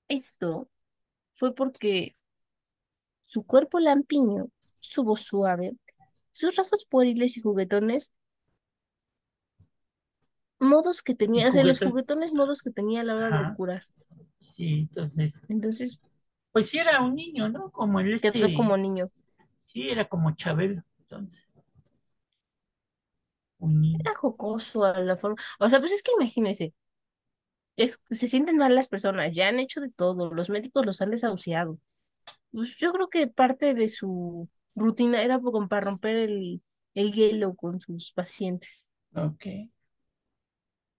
esto 0.09 0.69
fue 1.35 1.55
porque 1.55 2.17
Su 3.23 3.43
cuerpo 3.45 3.81
lampiño, 3.81 4.51
su 4.85 5.03
voz 5.03 5.23
suave, 5.23 5.77
sus 6.31 6.55
rasgos 6.57 6.85
pueriles 6.85 7.37
y 7.37 7.41
juguetones, 7.41 8.13
modos 10.59 11.03
que 11.03 11.15
tenía, 11.15 11.49
o 11.49 11.53
sea, 11.53 11.65
los 11.65 11.79
juguetones 11.79 12.33
modos 12.33 12.63
que 12.63 12.71
tenía 12.71 13.01
a 13.01 13.05
la 13.05 13.15
hora 13.15 13.43
de 13.43 13.57
curar. 13.57 13.87
Sí, 14.41 14.81
entonces, 14.81 15.43
Entonces 15.49 16.01
pues 16.53 16.69
sí 16.69 16.79
era 16.79 17.01
un 17.01 17.15
niño, 17.15 17.49
¿no? 17.49 17.71
Como 17.71 17.99
el 18.01 18.13
este, 18.13 18.55
como 18.55 18.77
niño. 18.77 19.11
sí, 19.65 19.89
era 19.89 20.09
como 20.09 20.35
Chabelo, 20.37 20.83
entonces, 21.01 21.53
un 23.59 23.81
niño. 23.81 23.99
Era 24.01 24.15
jocoso 24.15 24.85
a 24.85 25.01
la 25.01 25.17
forma. 25.17 25.37
O 25.59 25.69
sea, 25.69 25.81
pues 25.81 25.93
es 25.93 26.03
que 26.03 26.13
imagínese, 26.13 26.75
es, 27.77 28.01
se 28.11 28.29
sienten 28.29 28.59
mal 28.59 28.75
las 28.75 28.89
personas, 28.89 29.33
ya 29.33 29.49
han 29.49 29.59
hecho 29.59 29.81
de 29.81 29.91
todo, 29.91 30.33
los 30.33 30.51
médicos 30.51 30.87
los 30.87 31.01
han 31.01 31.11
desahuciado. 31.11 31.79
Pues 32.53 32.77
yo 32.77 32.93
creo 32.93 33.09
que 33.09 33.27
parte 33.27 33.75
de 33.75 33.89
su 33.89 34.49
rutina 34.75 35.23
era 35.23 35.41
como 35.41 35.69
para 35.69 35.87
romper 35.87 36.17
el, 36.17 36.63
el 36.95 37.13
hielo 37.13 37.55
con 37.55 37.81
sus 37.81 38.13
pacientes. 38.13 38.93
Ok, 39.15 39.47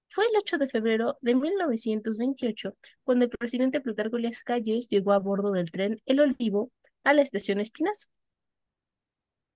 Fue 0.10 0.25
el 0.25 0.32
8 0.38 0.58
de 0.58 0.67
febrero 0.67 1.17
de 1.22 1.36
1928 1.36 2.75
cuando 3.03 3.25
el 3.25 3.29
presidente 3.32 3.82
Plutarco 3.82 4.17
Elías 4.17 4.41
Calles 4.41 4.88
llegó 4.88 5.13
a 5.13 5.20
bordo 5.20 5.51
del 5.51 5.70
tren 5.72 6.01
El 6.08 6.22
Olivo 6.22 6.72
a 7.03 7.13
la 7.13 7.22
estación 7.22 7.60
Espinazo, 7.60 8.08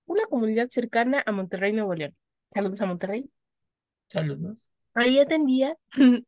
una 0.06 0.26
comunidad 0.26 0.68
cercana 0.68 1.22
a 1.24 1.32
Monterrey, 1.32 1.72
Nuevo 1.72 1.94
León. 1.94 2.14
Saludos 2.52 2.80
a 2.82 2.86
Monterrey. 2.86 3.30
saludos. 4.08 4.68
Ahí 4.94 5.18
atendía, 5.18 5.76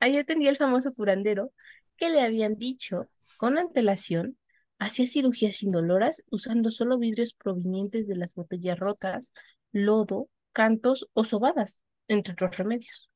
ahí 0.00 0.16
atendía 0.18 0.50
el 0.50 0.56
famoso 0.56 0.94
curandero 0.94 1.52
que 1.96 2.10
le 2.10 2.20
habían 2.22 2.56
dicho 2.56 3.08
con 3.36 3.58
antelación, 3.58 4.38
hacía 4.78 5.06
cirugías 5.06 5.62
indoloras 5.62 6.22
usando 6.30 6.70
solo 6.70 6.98
vidrios 6.98 7.34
provenientes 7.34 8.06
de 8.08 8.16
las 8.16 8.34
botellas 8.34 8.78
rotas, 8.78 9.32
lodo, 9.72 10.28
cantos 10.52 11.08
o 11.14 11.24
sobadas, 11.24 11.82
entre 12.08 12.34
otros 12.34 12.56
remedios. 12.56 13.10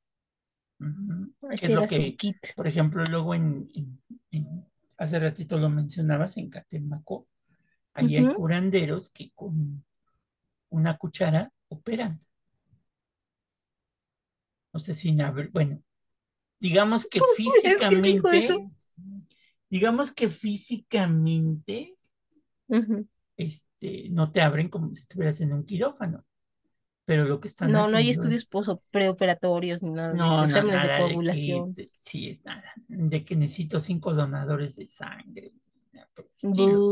Ujú. 0.81 1.33
¿Qué 1.41 1.55
Ese 1.55 1.67
es 1.67 1.75
lo 1.75 1.87
su 1.88 1.97
que, 1.97 2.17
kit. 2.17 2.37
por 2.55 2.67
ejemplo, 2.67 3.05
luego 3.05 3.35
en, 3.35 3.69
en- 3.75 4.00
en- 4.31 4.67
hace 4.97 5.19
ratito 5.21 5.59
lo 5.59 5.69
mencionabas 5.71 6.37
en 6.37 6.50
Catemaco, 6.50 7.29
ahí 7.95 8.17
hay 8.17 8.25
curanderos 8.33 9.11
que 9.11 9.33
con 9.35 9.85
una 10.71 10.97
cuchara 10.99 11.53
operan. 11.69 12.21
No 14.73 14.81
sé 14.81 14.95
si, 14.95 15.17
bueno, 15.53 15.83
digamos 16.61 17.07
que 17.07 17.21
físicamente. 17.37 18.71
Digamos 19.71 20.13
que 20.13 20.29
físicamente, 20.31 21.97
este, 23.37 24.09
no 24.11 24.31
te 24.33 24.43
abren 24.43 24.69
como 24.69 24.89
si 24.89 25.03
estuvieras 25.03 25.41
en 25.41 25.53
un 25.53 25.65
quirófano, 25.65 26.25
pero 27.07 27.25
lo 27.27 27.41
que 27.41 27.49
están 27.49 27.75
No, 27.75 27.87
no 27.89 27.97
hay 27.99 28.11
estudios 28.11 28.45
es, 28.45 28.59
preoperatorios 28.91 29.81
ni 29.83 29.91
nada 29.91 30.21
no, 30.21 30.47
no, 30.47 30.65
exámenes 30.65 30.83
de 30.83 30.91
nada 30.91 31.05
de 31.05 31.23
que, 31.25 31.63
coagulación. 31.63 31.75
de- 31.75 31.91
sí, 31.95 32.29
es 32.31 32.45
nada, 32.45 32.73
de 32.89 33.25
que 33.25 33.37
necesito 33.37 33.81
cinco 33.81 34.15
donadores 34.15 34.77
de 34.77 34.87
sangre, 34.87 35.53
estilo, 36.37 36.85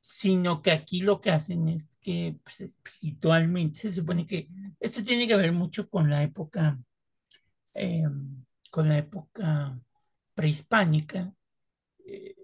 sino 0.00 0.62
que 0.62 0.72
aquí 0.72 1.00
lo 1.02 1.20
que 1.20 1.30
hacen 1.30 1.68
es 1.68 1.98
que, 2.02 2.36
pues, 2.44 2.60
espiritualmente, 2.60 3.80
se 3.80 3.94
supone 3.94 4.26
que 4.26 4.48
esto 4.80 5.02
tiene 5.04 5.28
que 5.28 5.36
ver 5.36 5.52
mucho 5.52 5.88
con 5.90 6.10
la 6.10 6.22
época, 6.22 6.78
eh, 7.74 8.04
con 8.70 8.88
la 8.88 8.98
época 8.98 9.78
prehispánica, 10.34 11.32
eh, 12.06 12.34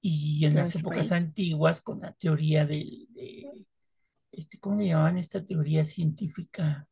y 0.00 0.44
en 0.46 0.56
las 0.56 0.74
épocas 0.76 1.12
país. 1.12 1.12
antiguas 1.12 1.80
con 1.80 2.00
la 2.00 2.12
teoría 2.14 2.66
de, 2.66 3.06
de, 3.10 3.66
este, 4.32 4.58
¿cómo 4.60 4.76
le 4.78 4.88
llamaban 4.88 5.18
esta 5.18 5.44
teoría 5.44 5.84
científica 5.84 6.88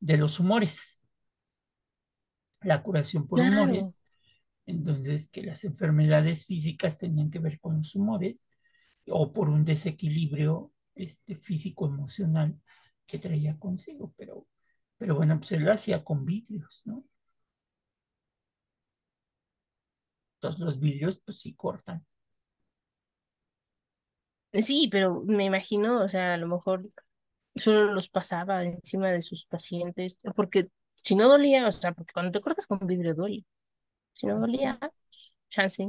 de 0.00 0.18
los 0.18 0.40
humores? 0.40 1.02
La 2.62 2.82
curación 2.82 3.26
por 3.26 3.40
Claro. 3.40 3.72
humores. 3.72 4.02
Entonces, 4.66 5.30
que 5.30 5.42
las 5.42 5.64
enfermedades 5.64 6.46
físicas 6.46 6.98
tenían 6.98 7.30
que 7.30 7.38
ver 7.40 7.60
con 7.60 7.78
los 7.78 7.94
humores 7.96 8.46
o 9.08 9.32
por 9.32 9.50
un 9.50 9.64
desequilibrio 9.64 10.72
este, 10.94 11.36
físico-emocional 11.36 12.60
que 13.06 13.18
traía 13.18 13.58
consigo. 13.58 14.14
Pero, 14.16 14.46
pero 14.98 15.16
bueno, 15.16 15.38
pues 15.38 15.52
él 15.52 15.64
lo 15.64 15.72
hacía 15.72 16.04
con 16.04 16.24
vidrios, 16.26 16.82
¿no? 16.86 17.04
Entonces 20.40 20.60
los 20.60 20.80
vidrios, 20.80 21.20
pues 21.24 21.38
sí 21.40 21.54
cortan. 21.54 22.04
Sí, 24.52 24.88
pero 24.90 25.22
me 25.26 25.44
imagino, 25.44 26.02
o 26.02 26.08
sea, 26.08 26.34
a 26.34 26.36
lo 26.36 26.48
mejor 26.48 26.90
solo 27.56 27.92
los 27.92 28.08
pasaba 28.08 28.64
encima 28.64 29.10
de 29.10 29.22
sus 29.22 29.46
pacientes, 29.46 30.18
porque 30.36 30.68
si 31.02 31.14
no 31.16 31.28
dolía, 31.28 31.68
o 31.68 31.72
sea, 31.72 31.92
porque 31.92 32.12
cuando 32.12 32.32
te 32.32 32.40
cortas 32.40 32.66
con 32.66 32.80
vidrio 32.86 33.14
duele. 33.14 33.44
Si 34.14 34.26
no 34.26 34.40
dolía, 34.40 34.78
chance. 35.50 35.88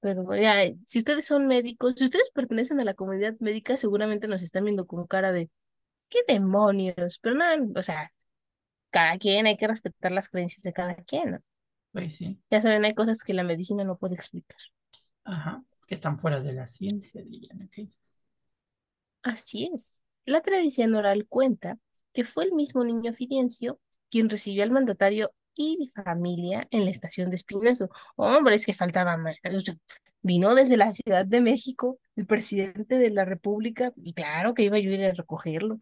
Pero 0.00 0.34
ya, 0.36 0.56
si 0.86 0.98
ustedes 0.98 1.26
son 1.26 1.46
médicos, 1.46 1.94
si 1.96 2.04
ustedes 2.04 2.30
pertenecen 2.32 2.80
a 2.80 2.84
la 2.84 2.94
comunidad 2.94 3.36
médica, 3.40 3.76
seguramente 3.76 4.28
nos 4.28 4.42
están 4.42 4.64
viendo 4.64 4.86
con 4.86 5.06
cara 5.06 5.32
de 5.32 5.50
¿qué 6.10 6.20
demonios? 6.28 7.18
Pero 7.20 7.36
no, 7.36 7.44
o 7.76 7.82
sea, 7.84 8.12
cada 8.90 9.18
quien 9.18 9.46
hay 9.46 9.56
que 9.56 9.68
respetar 9.68 10.12
las 10.12 10.28
creencias 10.28 10.62
de 10.62 10.72
cada 10.74 10.96
quien, 10.96 11.32
¿no? 11.32 11.40
Pues 11.92 12.16
sí. 12.16 12.40
Ya 12.50 12.60
saben, 12.60 12.84
hay 12.84 12.94
cosas 12.94 13.22
que 13.22 13.34
la 13.34 13.44
medicina 13.44 13.84
no 13.84 13.96
puede 13.96 14.14
explicar. 14.14 14.58
Ajá. 15.24 15.62
Que 15.86 15.94
están 15.94 16.18
fuera 16.18 16.40
de 16.40 16.52
la 16.52 16.66
ciencia, 16.66 17.22
dirían 17.22 17.62
aquellos. 17.62 18.24
Así 19.22 19.70
es. 19.72 20.02
La 20.24 20.40
tradición 20.40 20.94
oral 20.94 21.26
cuenta 21.28 21.78
que 22.12 22.24
fue 22.24 22.44
el 22.44 22.52
mismo 22.52 22.84
niño 22.84 23.12
Fidencio 23.12 23.78
quien 24.10 24.28
recibió 24.28 24.62
al 24.62 24.70
mandatario 24.70 25.32
y 25.54 25.90
familia 25.94 26.66
en 26.70 26.84
la 26.84 26.90
estación 26.90 27.30
de 27.30 27.36
Espinazo. 27.36 27.90
Hombre, 28.16 28.54
es 28.54 28.66
que 28.66 28.74
faltaba 28.74 29.16
más. 29.16 29.36
Vino 30.22 30.54
desde 30.54 30.76
la 30.76 30.92
Ciudad 30.92 31.26
de 31.26 31.40
México 31.40 31.98
el 32.14 32.26
presidente 32.26 32.96
de 32.96 33.10
la 33.10 33.24
República 33.24 33.92
y 33.96 34.12
claro 34.12 34.54
que 34.54 34.62
iba 34.62 34.78
yo 34.78 34.90
a 34.90 34.94
ir 34.94 35.04
a 35.04 35.12
recogerlo. 35.12 35.80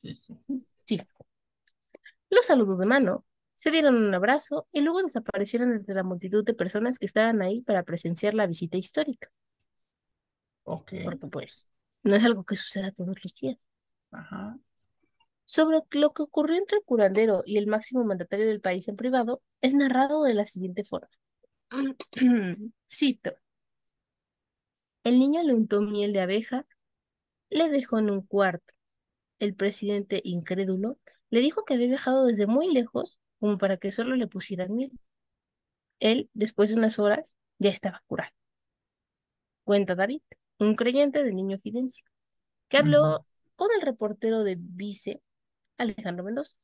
Pues 0.00 0.24
sí. 0.24 0.38
Sí. 0.86 1.00
Los 2.28 2.46
saludó 2.46 2.76
de 2.76 2.86
mano, 2.86 3.24
se 3.60 3.70
dieron 3.70 3.94
un 3.94 4.14
abrazo 4.14 4.66
y 4.72 4.80
luego 4.80 5.02
desaparecieron 5.02 5.74
entre 5.74 5.94
la 5.94 6.02
multitud 6.02 6.42
de 6.42 6.54
personas 6.54 6.98
que 6.98 7.04
estaban 7.04 7.42
ahí 7.42 7.60
para 7.60 7.82
presenciar 7.82 8.32
la 8.32 8.46
visita 8.46 8.78
histórica, 8.78 9.30
Ok. 10.64 10.92
porque 11.04 11.26
pues 11.26 11.68
no 12.02 12.16
es 12.16 12.24
algo 12.24 12.42
que 12.44 12.56
suceda 12.56 12.90
todos 12.90 13.22
los 13.22 13.34
días. 13.34 13.58
Ajá. 14.12 14.58
Sobre 15.44 15.82
lo 15.90 16.14
que 16.14 16.22
ocurrió 16.22 16.56
entre 16.56 16.78
el 16.78 16.84
curandero 16.84 17.42
y 17.44 17.58
el 17.58 17.66
máximo 17.66 18.02
mandatario 18.02 18.46
del 18.46 18.62
país 18.62 18.88
en 18.88 18.96
privado 18.96 19.42
es 19.60 19.74
narrado 19.74 20.22
de 20.22 20.32
la 20.32 20.46
siguiente 20.46 20.82
forma. 20.82 21.10
Cito. 22.90 23.34
El 25.04 25.18
niño 25.18 25.42
le 25.42 25.52
untó 25.52 25.82
miel 25.82 26.14
de 26.14 26.20
abeja, 26.22 26.64
le 27.50 27.68
dejó 27.68 27.98
en 27.98 28.08
un 28.08 28.22
cuarto. 28.22 28.72
El 29.38 29.54
presidente, 29.54 30.22
incrédulo, 30.24 30.96
le 31.28 31.40
dijo 31.40 31.66
que 31.66 31.74
había 31.74 31.88
viajado 31.88 32.24
desde 32.24 32.46
muy 32.46 32.72
lejos 32.72 33.20
como 33.40 33.58
para 33.58 33.78
que 33.78 33.90
solo 33.90 34.16
le 34.16 34.28
pusieran 34.28 34.74
miel. 34.74 34.92
Él, 35.98 36.30
después 36.34 36.70
de 36.70 36.76
unas 36.76 36.98
horas, 36.98 37.36
ya 37.58 37.70
estaba 37.70 38.02
curado. 38.06 38.32
Cuenta 39.64 39.94
David, 39.94 40.22
un 40.58 40.74
creyente 40.76 41.22
del 41.22 41.34
niño 41.34 41.58
Fidencio, 41.58 42.04
que 42.68 42.78
habló 42.78 43.26
con 43.56 43.68
el 43.76 43.82
reportero 43.82 44.44
de 44.44 44.56
Vice, 44.58 45.20
Alejandro 45.78 46.24
Mendoza, 46.24 46.56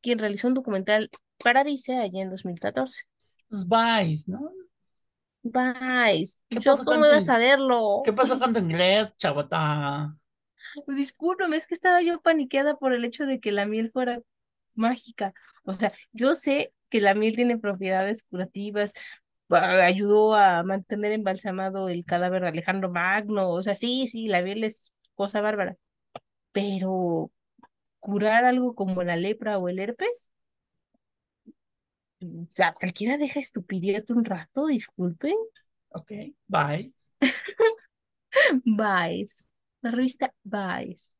quien 0.00 0.18
realizó 0.18 0.48
un 0.48 0.54
documental 0.54 1.10
para 1.42 1.64
Vice 1.64 1.96
allá 1.96 2.22
en 2.22 2.30
2014. 2.30 3.04
Pues 3.48 3.66
Vice, 3.68 4.30
¿no? 4.30 4.50
Vice, 5.42 6.42
¿Qué 6.48 6.60
¿yo 6.60 6.72
pasó 6.72 6.84
cómo 6.84 7.00
con 7.00 7.06
iba 7.06 7.16
tu, 7.16 7.18
a 7.18 7.20
saberlo? 7.20 8.02
¿Qué 8.04 8.12
pasó 8.12 8.38
con 8.38 8.52
tu 8.52 8.60
inglés, 8.60 9.12
chavata? 9.16 10.16
Discúlpame, 10.86 11.56
es 11.56 11.66
que 11.66 11.74
estaba 11.74 12.02
yo 12.02 12.20
paniqueada 12.20 12.76
por 12.76 12.92
el 12.92 13.04
hecho 13.04 13.26
de 13.26 13.40
que 13.40 13.52
la 13.52 13.66
miel 13.66 13.90
fuera 13.90 14.20
mágica. 14.74 15.34
O 15.64 15.74
sea, 15.74 15.92
yo 16.12 16.34
sé 16.34 16.72
que 16.90 17.00
la 17.00 17.14
miel 17.14 17.34
tiene 17.34 17.58
propiedades 17.58 18.22
curativas, 18.24 18.92
ayudó 19.48 20.34
a 20.34 20.62
mantener 20.62 21.12
embalsamado 21.12 21.88
el 21.88 22.04
cadáver 22.04 22.42
de 22.42 22.48
Alejandro 22.48 22.90
Magno. 22.90 23.50
O 23.50 23.62
sea, 23.62 23.74
sí, 23.74 24.06
sí, 24.06 24.28
la 24.28 24.42
miel 24.42 24.64
es 24.64 24.92
cosa 25.14 25.40
bárbara. 25.40 25.76
Pero 26.52 27.30
curar 28.00 28.44
algo 28.44 28.74
como 28.74 29.02
la 29.02 29.16
lepra 29.16 29.58
o 29.58 29.68
el 29.68 29.78
herpes, 29.78 30.30
o 32.20 32.46
sea, 32.50 32.72
cualquiera 32.72 33.16
deja 33.18 33.40
estupidez 33.40 34.08
un 34.10 34.24
rato, 34.24 34.66
disculpen. 34.66 35.34
Ok, 35.88 36.12
Vice. 36.46 37.16
Vice, 38.64 39.46
la 39.82 39.90
revista 39.90 40.32
Vice. 40.44 41.16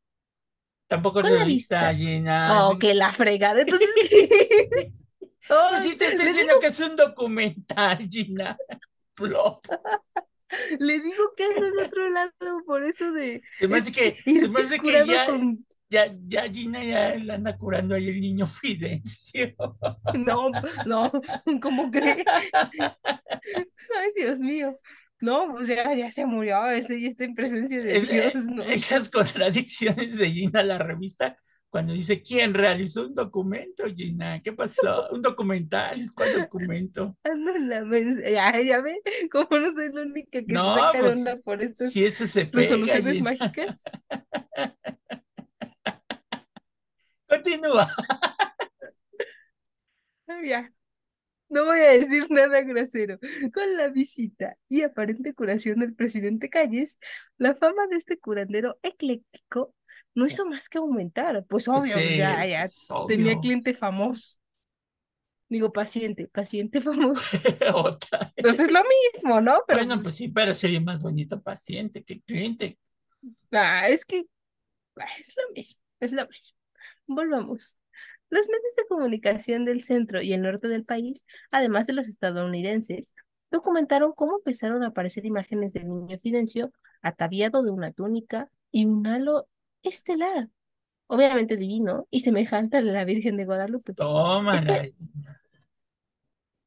Tampoco 0.93 1.21
es 1.21 1.33
la 1.33 1.45
vista. 1.45 1.91
llena. 1.95 2.49
es 2.49 2.65
Oh, 2.65 2.79
que 2.79 2.93
la 2.93 3.15
fregada. 3.15 3.63
Entonces, 3.63 3.89
¿qué? 4.11 4.93
Pues 5.49 5.83
sí, 5.83 5.97
te 5.97 6.05
estoy 6.05 6.27
diciendo 6.27 6.55
que 6.61 6.67
es 6.67 6.81
un 6.81 6.95
documental, 6.95 7.99
Gina. 8.11 8.57
Plop. 9.15 9.65
Le 10.79 11.01
digo 11.01 11.33
que 11.35 11.45
ando 11.45 11.67
en 11.67 11.87
otro 11.87 12.09
lado, 12.11 12.63
por 12.67 12.85
eso 12.85 13.11
de 13.11 13.43
Además 13.59 13.87
de 13.87 13.93
que, 13.93 14.19
además 14.27 14.71
de 14.71 14.79
que 14.81 15.07
ya, 15.07 15.27
con... 15.27 15.67
ya, 15.89 16.15
ya 16.27 16.43
Gina 16.43 16.85
ya 16.85 17.15
le 17.17 17.33
anda 17.33 17.57
curando 17.57 17.95
ahí 17.95 18.11
el 18.11 18.21
niño 18.21 18.47
Fidencio. 18.47 19.55
No, 20.15 20.51
no, 20.87 21.11
¿cómo 21.61 21.91
cree? 21.91 22.23
Ay, 22.71 24.13
Dios 24.15 24.41
mío. 24.41 24.79
No, 25.23 25.53
pues 25.53 25.69
ya, 25.69 25.95
ya 25.95 26.11
se 26.11 26.27
murió, 26.27 26.69
ese 26.71 27.01
ya 27.01 27.09
está 27.09 27.25
en 27.25 27.35
presencia 27.35 27.81
de 27.81 27.97
Es- 27.99 28.05
eh, 28.11 28.33
Dios, 28.33 28.45
¿no? 28.47 28.63
Esas 28.65 29.09
contradicciones 29.11 30.19
de 30.19 30.31
Gina, 30.31 30.63
la 30.63 30.79
revista, 30.79 31.37
cuando 31.71 31.93
dice, 31.95 32.23
¿quién 32.23 32.55
realizó 32.55 33.07
un 33.07 33.15
documento, 33.15 33.85
Gina? 33.97 34.43
¿Qué 34.43 34.53
pasó? 34.53 35.09
¿Un 35.11 35.23
documental? 35.23 36.11
¿Cuál 36.15 36.33
documento? 36.33 37.17
Ya, 37.25 38.61
ya 38.61 38.81
ve, 38.81 39.01
como 39.31 39.59
no 39.59 39.73
soy 39.75 39.93
la 39.93 40.03
única 40.03 40.41
que 40.41 40.55
No, 40.55 40.75
saca 40.75 40.99
pues, 41.01 41.13
onda 41.13 41.37
por 41.45 41.63
estas 41.63 41.93
Si 41.93 42.05
eso 42.05 42.27
se 42.27 42.47
pega, 42.47 42.61
resoluciones 42.63 43.15
Gina. 43.15 43.31
mágicas. 43.31 43.85
Continúa. 47.29 47.87
Ah, 50.29 50.41
Ya, 50.45 50.73
no 51.53 51.65
voy 51.67 51.79
a 51.81 51.91
decir 51.93 52.27
nada 52.31 52.63
grosero. 52.63 53.19
Con 53.53 53.77
la 53.77 53.89
visita 53.89 54.57
y 54.69 54.83
aparente 54.83 55.35
curación 55.35 55.81
del 55.81 55.95
presidente 55.95 56.51
Calles, 56.51 56.99
la 57.39 57.55
fama 57.55 57.87
de 57.91 57.97
este 57.97 58.19
curandero 58.19 58.79
ecléctico 58.83 59.75
no 60.15 60.27
hizo 60.27 60.45
más 60.47 60.69
que 60.69 60.79
aumentar. 60.79 61.45
Pues 61.49 61.69
obvio, 61.69 61.95
Sí, 61.95 62.17
ya, 62.17 62.45
ya 62.47 62.65
es 62.65 62.89
tenía 63.09 63.39
cliente 63.39 63.75
famoso. 63.75 64.39
Digo, 65.49 65.73
paciente, 65.73 66.29
paciente 66.29 66.81
famoso. 66.81 67.37
Otra. 67.75 68.33
Entonces 68.37 68.67
es 68.67 68.73
lo 68.73 68.81
mismo, 69.13 69.41
¿no? 69.41 69.63
Pero 69.67 69.81
Bueno, 69.81 69.95
pues, 69.97 70.05
pues 70.07 70.15
sí, 70.17 70.29
pero 70.29 70.55
sería 70.55 70.81
más 70.81 71.01
bonito 71.01 71.43
paciente 71.43 72.03
que 72.03 72.23
cliente. 72.23 72.79
ah, 73.53 73.89
es 73.89 74.05
que 74.05 74.25
ah, 74.99 75.07
es 75.21 75.35
lo 75.37 75.53
mismo, 75.55 75.83
es 76.01 76.13
lo 76.13 76.27
mismo. 76.29 76.57
Volvamos. 77.07 77.77
Los 78.33 78.49
medios 78.49 78.75
de 78.79 78.87
comunicación 78.89 79.67
del 79.67 79.83
centro 79.83 80.23
y 80.23 80.33
el 80.33 80.41
norte 80.41 80.67
del 80.67 80.87
país, 80.87 81.27
además 81.51 81.87
de 81.87 81.93
los 81.93 82.09
estadounidenses, 82.09 83.15
documentaron 83.51 84.15
cómo 84.15 84.39
empezaron 84.39 84.83
a 84.83 84.87
aparecer 84.87 85.27
imágenes 85.27 85.75
del 85.75 85.87
niño 85.87 86.19
Fidencio 86.19 86.73
ataviado 87.03 87.63
de 87.63 87.71
una 87.71 87.93
túnica 87.93 88.49
y 88.71 88.87
un 88.87 89.07
halo 89.07 89.49
estelar, 89.83 90.49
obviamente 91.09 91.59
divino 91.59 92.07
y 92.09 92.21
semejante 92.21 92.79
a 92.79 92.81
la 92.81 93.05
Virgen 93.05 93.37
de 93.37 93.45
Guadalupe. 93.45 93.93
Tómala. 93.93 94.77
Este, 94.79 94.95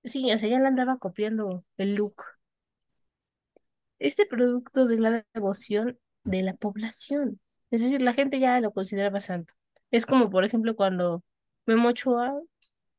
sí, 0.03 0.31
o 0.31 0.37
sea, 0.37 0.47
ya 0.47 0.59
le 0.59 0.67
andaba 0.67 0.99
copiando 0.99 1.63
el 1.77 1.95
look. 1.95 2.21
Este 3.97 4.27
producto 4.27 4.85
de 4.85 4.99
la 4.99 5.25
devoción 5.33 5.97
de 6.23 6.43
la 6.43 6.53
población. 6.53 7.39
Es 7.71 7.81
decir, 7.81 8.03
la 8.03 8.13
gente 8.13 8.39
ya 8.39 8.61
lo 8.61 8.71
consideraba 8.71 9.19
santo. 9.19 9.55
Es 9.89 10.05
como, 10.05 10.29
por 10.29 10.45
ejemplo, 10.45 10.75
cuando 10.75 11.23
Memo 11.65 11.89
Ochoa 11.89 12.39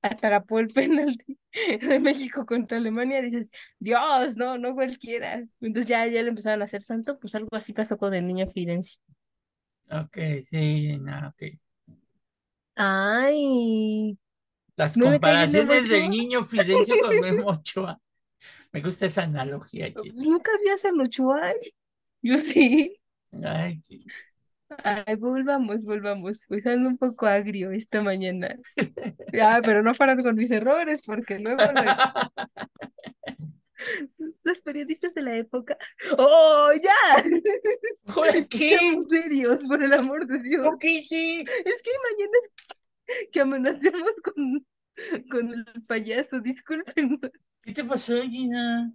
atrapó 0.03 0.59
el 0.61 0.69
penalti 0.69 1.39
de 1.81 1.99
México 2.01 2.47
contra 2.47 2.79
Alemania, 2.79 3.23
dices, 3.23 3.51
Dios, 3.79 4.37
no, 4.37 4.59
no 4.59 4.75
cualquiera. 4.75 5.45
Entonces 5.61 5.89
ya, 5.89 6.07
ya 6.07 6.23
le 6.23 6.29
empezaron 6.29 6.63
a 6.63 6.65
hacer 6.67 6.83
santo, 6.83 7.19
pues 7.19 7.35
algo 7.35 7.49
así 7.53 7.73
pasó 7.73 7.97
con 7.99 8.15
el 8.15 8.27
niño 8.27 8.47
Fidencio. 8.51 9.01
Ok, 9.91 10.19
sí, 10.43 10.57
Gina, 10.89 11.29
ok. 11.29 11.59
Ay, 12.77 14.19
Las 14.77 14.97
¿no 14.97 15.07
comparaciones 15.07 15.89
del 15.89 16.11
niño 16.11 16.45
Fidencio 16.45 16.97
con 17.01 17.17
Memo 17.21 17.49
Ochoa. 17.49 18.01
Me 18.73 18.81
gusta 18.83 19.07
esa 19.07 19.23
analogía, 19.25 19.93
Gina. 19.93 20.23
Nunca 20.23 20.51
vi 20.63 20.69
a 20.71 20.77
San 20.77 21.01
Ochoa. 21.01 21.53
Yo 22.23 22.37
sí. 22.39 22.99
Ay, 23.45 23.81
Gina. 23.85 24.13
Ay, 24.83 25.15
volvamos, 25.17 25.85
volvamos. 25.85 26.41
Pues 26.49 26.67
ando 26.67 26.89
un 26.89 26.99
poco 26.99 27.27
agrio 27.27 27.71
esta 27.71 28.03
mañana. 28.03 28.57
Ya, 29.33 29.61
pero 29.65 29.83
no 29.83 29.95
parar 29.95 30.23
con 30.23 30.35
mis 30.37 30.51
errores, 30.51 31.03
porque 31.07 31.39
luego, 31.39 31.63
los 34.43 34.63
periodistas 34.63 35.15
de 35.15 35.23
la 35.23 35.37
época. 35.37 35.77
¡Oh, 36.19 36.71
ya! 36.83 37.23
¿Por 38.15 38.49
qué? 38.49 38.79
Seamos 38.79 39.07
serios, 39.09 39.63
por 39.67 39.83
el 39.83 39.93
amor 39.93 40.27
de 40.27 40.39
Dios. 40.39 40.65
¿Por 40.65 40.79
qué 40.79 41.03
sí? 41.03 41.45
Es 41.65 41.83
que 41.83 41.91
mañana 42.11 42.39
es 42.43 43.29
que 43.31 43.41
amenacemos 43.41 44.13
con, 44.23 44.67
con 45.31 45.55
el 45.55 45.65
payaso, 45.87 46.41
disculpen. 46.41 47.21
¿Qué 47.63 47.73
te 47.73 47.85
pasó, 47.85 48.21
Gina? 48.23 48.93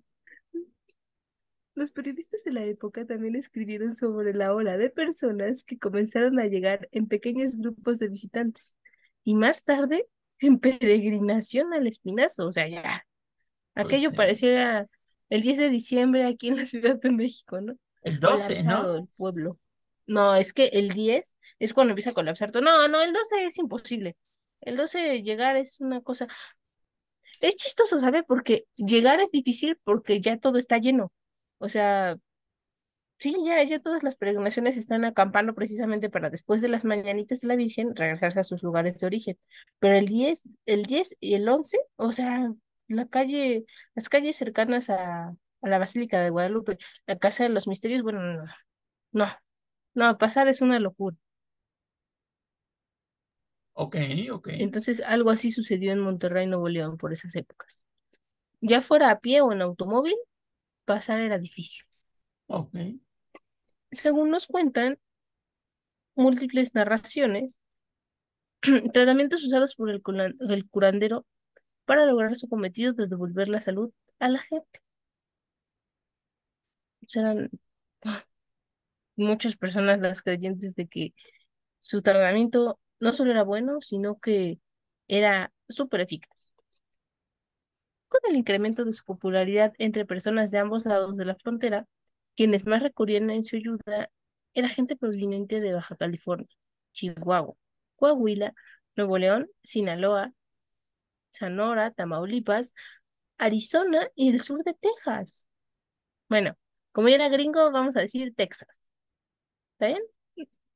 Los 1.82 1.90
periodistas 1.90 2.44
de 2.44 2.52
la 2.52 2.64
época 2.64 3.08
también 3.08 3.36
escribieron 3.36 3.96
sobre 3.96 4.36
la 4.36 4.54
ola 4.54 4.78
de 4.78 4.92
personas 4.92 5.64
que 5.64 5.80
comenzaron 5.80 6.40
a 6.40 6.46
llegar 6.46 6.88
en 6.92 7.08
pequeños 7.08 7.58
grupos 7.58 7.98
de 7.98 8.08
visitantes 8.08 8.76
y 9.24 9.34
más 9.34 9.64
tarde 9.64 10.08
en 10.38 10.60
peregrinación 10.60 11.74
al 11.74 11.88
Espinazo. 11.88 12.46
O 12.46 12.52
sea, 12.52 12.68
ya, 12.68 13.08
Pues 13.74 13.88
aquello 13.88 14.12
parecía 14.14 14.88
el 15.30 15.42
10 15.42 15.58
de 15.58 15.70
diciembre 15.70 16.24
aquí 16.28 16.50
en 16.50 16.58
la 16.58 16.68
Ciudad 16.68 17.00
de 17.00 17.10
México, 17.10 17.60
¿no? 17.60 17.74
El 18.04 18.20
12, 18.20 18.50
Colapsado 18.50 18.94
¿no? 18.94 19.00
el 19.00 19.08
pueblo. 19.18 19.58
No, 20.06 20.36
es 20.36 20.54
que 20.54 20.66
el 20.66 20.90
10 20.90 21.34
es 21.58 21.74
cuando 21.74 21.94
empieza 21.94 22.12
a 22.12 22.14
colapsar 22.14 22.52
todo. 22.52 22.62
No, 22.62 22.88
no, 22.90 23.02
el 23.02 23.12
12 23.12 23.44
es 23.44 23.58
imposible. 23.58 24.16
El 24.60 24.78
12 24.78 25.24
llegar 25.24 25.58
es 25.58 25.82
una 25.82 26.02
cosa. 26.02 26.28
Es 27.40 27.56
chistoso, 27.56 28.00
¿sabe? 28.00 28.22
Porque 28.22 28.66
llegar 28.76 29.20
es 29.20 29.32
difícil 29.32 29.80
porque 29.84 30.22
ya 30.22 30.38
todo 30.38 30.60
está 30.60 30.78
lleno. 30.78 31.12
O 31.62 31.70
sea, 31.70 32.18
sí, 33.20 33.36
ya, 33.46 33.64
ya 33.64 33.80
todas 33.80 34.04
las 34.04 34.16
peregrinaciones 34.16 34.78
están 34.78 35.06
acampando 35.06 35.54
precisamente 35.54 36.10
para 36.10 36.30
después 36.30 36.62
de 36.62 36.70
las 36.70 36.86
mañanitas 36.86 37.42
de 37.42 37.48
la 37.48 37.56
Virgen 37.56 37.96
regresarse 37.96 38.40
a 38.40 38.44
sus 38.44 38.64
lugares 38.64 38.98
de 39.00 39.08
origen. 39.08 39.38
Pero 39.80 39.96
el 39.98 40.08
10, 40.08 40.44
el 40.66 40.84
10 40.84 41.16
y 41.20 41.36
el 41.36 41.48
11, 41.50 41.78
o 41.98 42.12
sea, 42.12 42.52
la 42.88 43.08
calle, 43.08 43.66
las 43.96 44.10
calles 44.10 44.36
cercanas 44.38 44.90
a, 44.90 45.30
a 45.30 45.70
la 45.70 45.80
Basílica 45.80 46.20
de 46.22 46.30
Guadalupe, 46.30 46.78
la 47.08 47.18
Casa 47.20 47.44
de 47.44 47.50
los 47.50 47.68
Misterios, 47.68 48.04
bueno, 48.04 48.22
no, 48.22 48.46
no, 49.14 49.28
no, 49.96 50.18
pasar 50.18 50.48
es 50.48 50.62
una 50.62 50.80
locura. 50.80 51.18
Ok, 53.74 53.96
ok. 54.32 54.50
Entonces, 54.54 55.02
algo 55.06 55.30
así 55.32 55.52
sucedió 55.52 55.92
en 55.92 56.00
Monterrey, 56.00 56.46
Nuevo 56.48 56.70
León, 56.70 56.98
por 56.98 57.14
esas 57.14 57.36
épocas. 57.36 57.86
Ya 58.62 58.82
fuera 58.82 59.12
a 59.12 59.20
pie 59.20 59.42
o 59.42 59.52
en 59.54 59.62
automóvil, 59.62 60.16
pasar 60.86 61.20
era 61.20 61.38
difícil. 61.38 61.86
Ok. 62.48 62.76
Según 63.92 64.30
nos 64.30 64.48
cuentan 64.48 65.00
múltiples 66.16 66.74
narraciones, 66.76 67.60
tratamientos 68.94 69.44
usados 69.44 69.76
por 69.76 69.90
el, 69.90 70.02
el 70.50 70.70
curandero 70.70 71.26
para 71.86 72.06
lograr 72.06 72.36
su 72.36 72.48
cometido 72.48 72.94
de 72.94 73.08
devolver 73.08 73.50
la 73.50 73.60
salud 73.60 73.92
a 74.20 74.30
la 74.30 74.40
gente. 74.42 74.80
Ah, 77.16 77.36
muchas 79.16 79.58
personas 79.58 80.00
las 80.00 80.22
creyentes 80.22 80.76
de 80.76 80.88
que 80.88 81.14
su 81.80 82.02
tratamiento 82.02 82.80
no 83.00 83.14
solo 83.14 83.32
era 83.32 83.44
bueno, 83.44 83.82
sino 83.82 84.20
que 84.20 84.60
era 85.08 85.54
súper 85.70 86.02
eficaz. 86.02 86.51
Con 88.22 88.32
el 88.32 88.38
incremento 88.38 88.86
de 88.86 88.94
su 88.94 89.04
popularidad 89.04 89.74
entre 89.78 90.06
personas 90.06 90.52
de 90.52 90.60
ambos 90.60 90.86
lados 90.86 91.18
de 91.18 91.26
la 91.26 91.36
frontera, 91.36 91.88
quienes 92.36 92.66
más 92.66 92.82
recurrían 92.84 93.30
en 93.30 93.44
su 93.44 93.56
ayuda 93.56 94.10
era 94.54 94.70
gente 94.70 94.96
proveniente 94.96 95.60
de 95.62 95.74
Baja 95.74 95.96
California, 95.96 96.48
Chihuahua, 96.94 97.56
Coahuila, 97.96 98.54
Nuevo 98.96 99.18
León, 99.18 99.50
Sinaloa, 99.64 100.34
Sonora, 101.30 101.92
Tamaulipas, 101.92 102.74
Arizona 103.38 104.10
y 104.16 104.30
el 104.30 104.42
sur 104.42 104.64
de 104.64 104.74
Texas. 104.74 105.48
Bueno, 106.30 106.58
como 106.92 107.08
era 107.08 107.30
gringo, 107.30 107.72
vamos 107.72 107.96
a 107.96 108.02
decir 108.02 108.34
Texas. 108.36 108.80
¿Está 109.74 109.88
bien? 109.88 110.02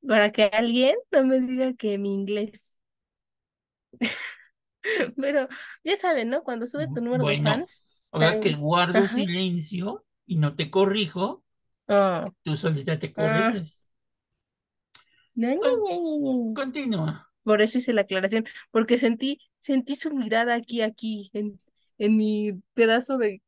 Para 0.07 0.31
que 0.31 0.45
alguien 0.45 0.95
no 1.11 1.25
me 1.25 1.39
diga 1.39 1.73
que 1.73 1.97
mi 1.97 2.13
inglés. 2.13 2.79
Pero 5.21 5.47
ya 5.83 5.97
saben, 5.97 6.29
¿no? 6.29 6.43
Cuando 6.43 6.67
sube 6.67 6.87
tu 6.87 7.01
número 7.01 7.25
de 7.25 7.37
fans. 7.37 7.85
ahora 8.11 8.39
que 8.39 8.53
guardo 8.55 9.05
Ajá. 9.05 9.07
silencio 9.07 10.05
y 10.25 10.37
no 10.37 10.55
te 10.55 10.69
corrijo, 10.71 11.43
Ah, 11.87 12.31
tú 12.43 12.55
solita 12.57 12.97
te 12.99 13.13
ah. 13.17 13.53
corriges. 13.53 13.85
ña, 15.35 15.51
ña. 15.55 15.71
Continúa. 16.57 17.13
Por 17.43 17.61
eso 17.61 17.77
hice 17.77 17.93
la 17.93 18.01
aclaración, 18.01 18.45
porque 18.71 18.97
sentí, 18.97 19.39
sentí 19.59 19.95
su 19.95 20.11
mirada 20.13 20.55
aquí, 20.55 20.81
aquí, 20.81 21.29
en, 21.33 21.59
en 21.99 22.17
mi 22.17 22.53
pedazo 22.73 23.17
de 23.17 23.41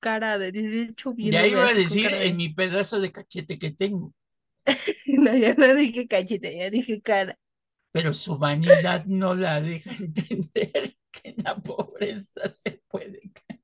cara 0.00 0.38
de 0.38 0.50
derecho 0.52 1.12
Ya 1.32 1.42
viéndome 1.42 1.46
iba 1.46 1.68
a 1.68 1.74
decir 1.74 2.12
de- 2.12 2.28
en 2.28 2.36
mi 2.36 2.48
pedazo 2.48 3.00
de 3.00 3.12
cachete 3.12 3.56
que 3.58 3.70
tengo, 3.70 4.14
No, 5.06 5.34
ya 5.36 5.54
no 5.54 5.74
dije 5.74 6.06
cachete, 6.08 6.56
ya 6.56 6.70
dije 6.70 7.00
cara. 7.02 7.38
Pero 7.92 8.12
su 8.14 8.38
vanidad 8.38 9.04
no 9.06 9.34
la 9.34 9.60
deja 9.60 9.90
entender 10.00 10.96
que 11.10 11.34
la 11.38 11.56
pobreza 11.56 12.48
se 12.50 12.82
puede 12.88 13.20
caer. 13.32 13.60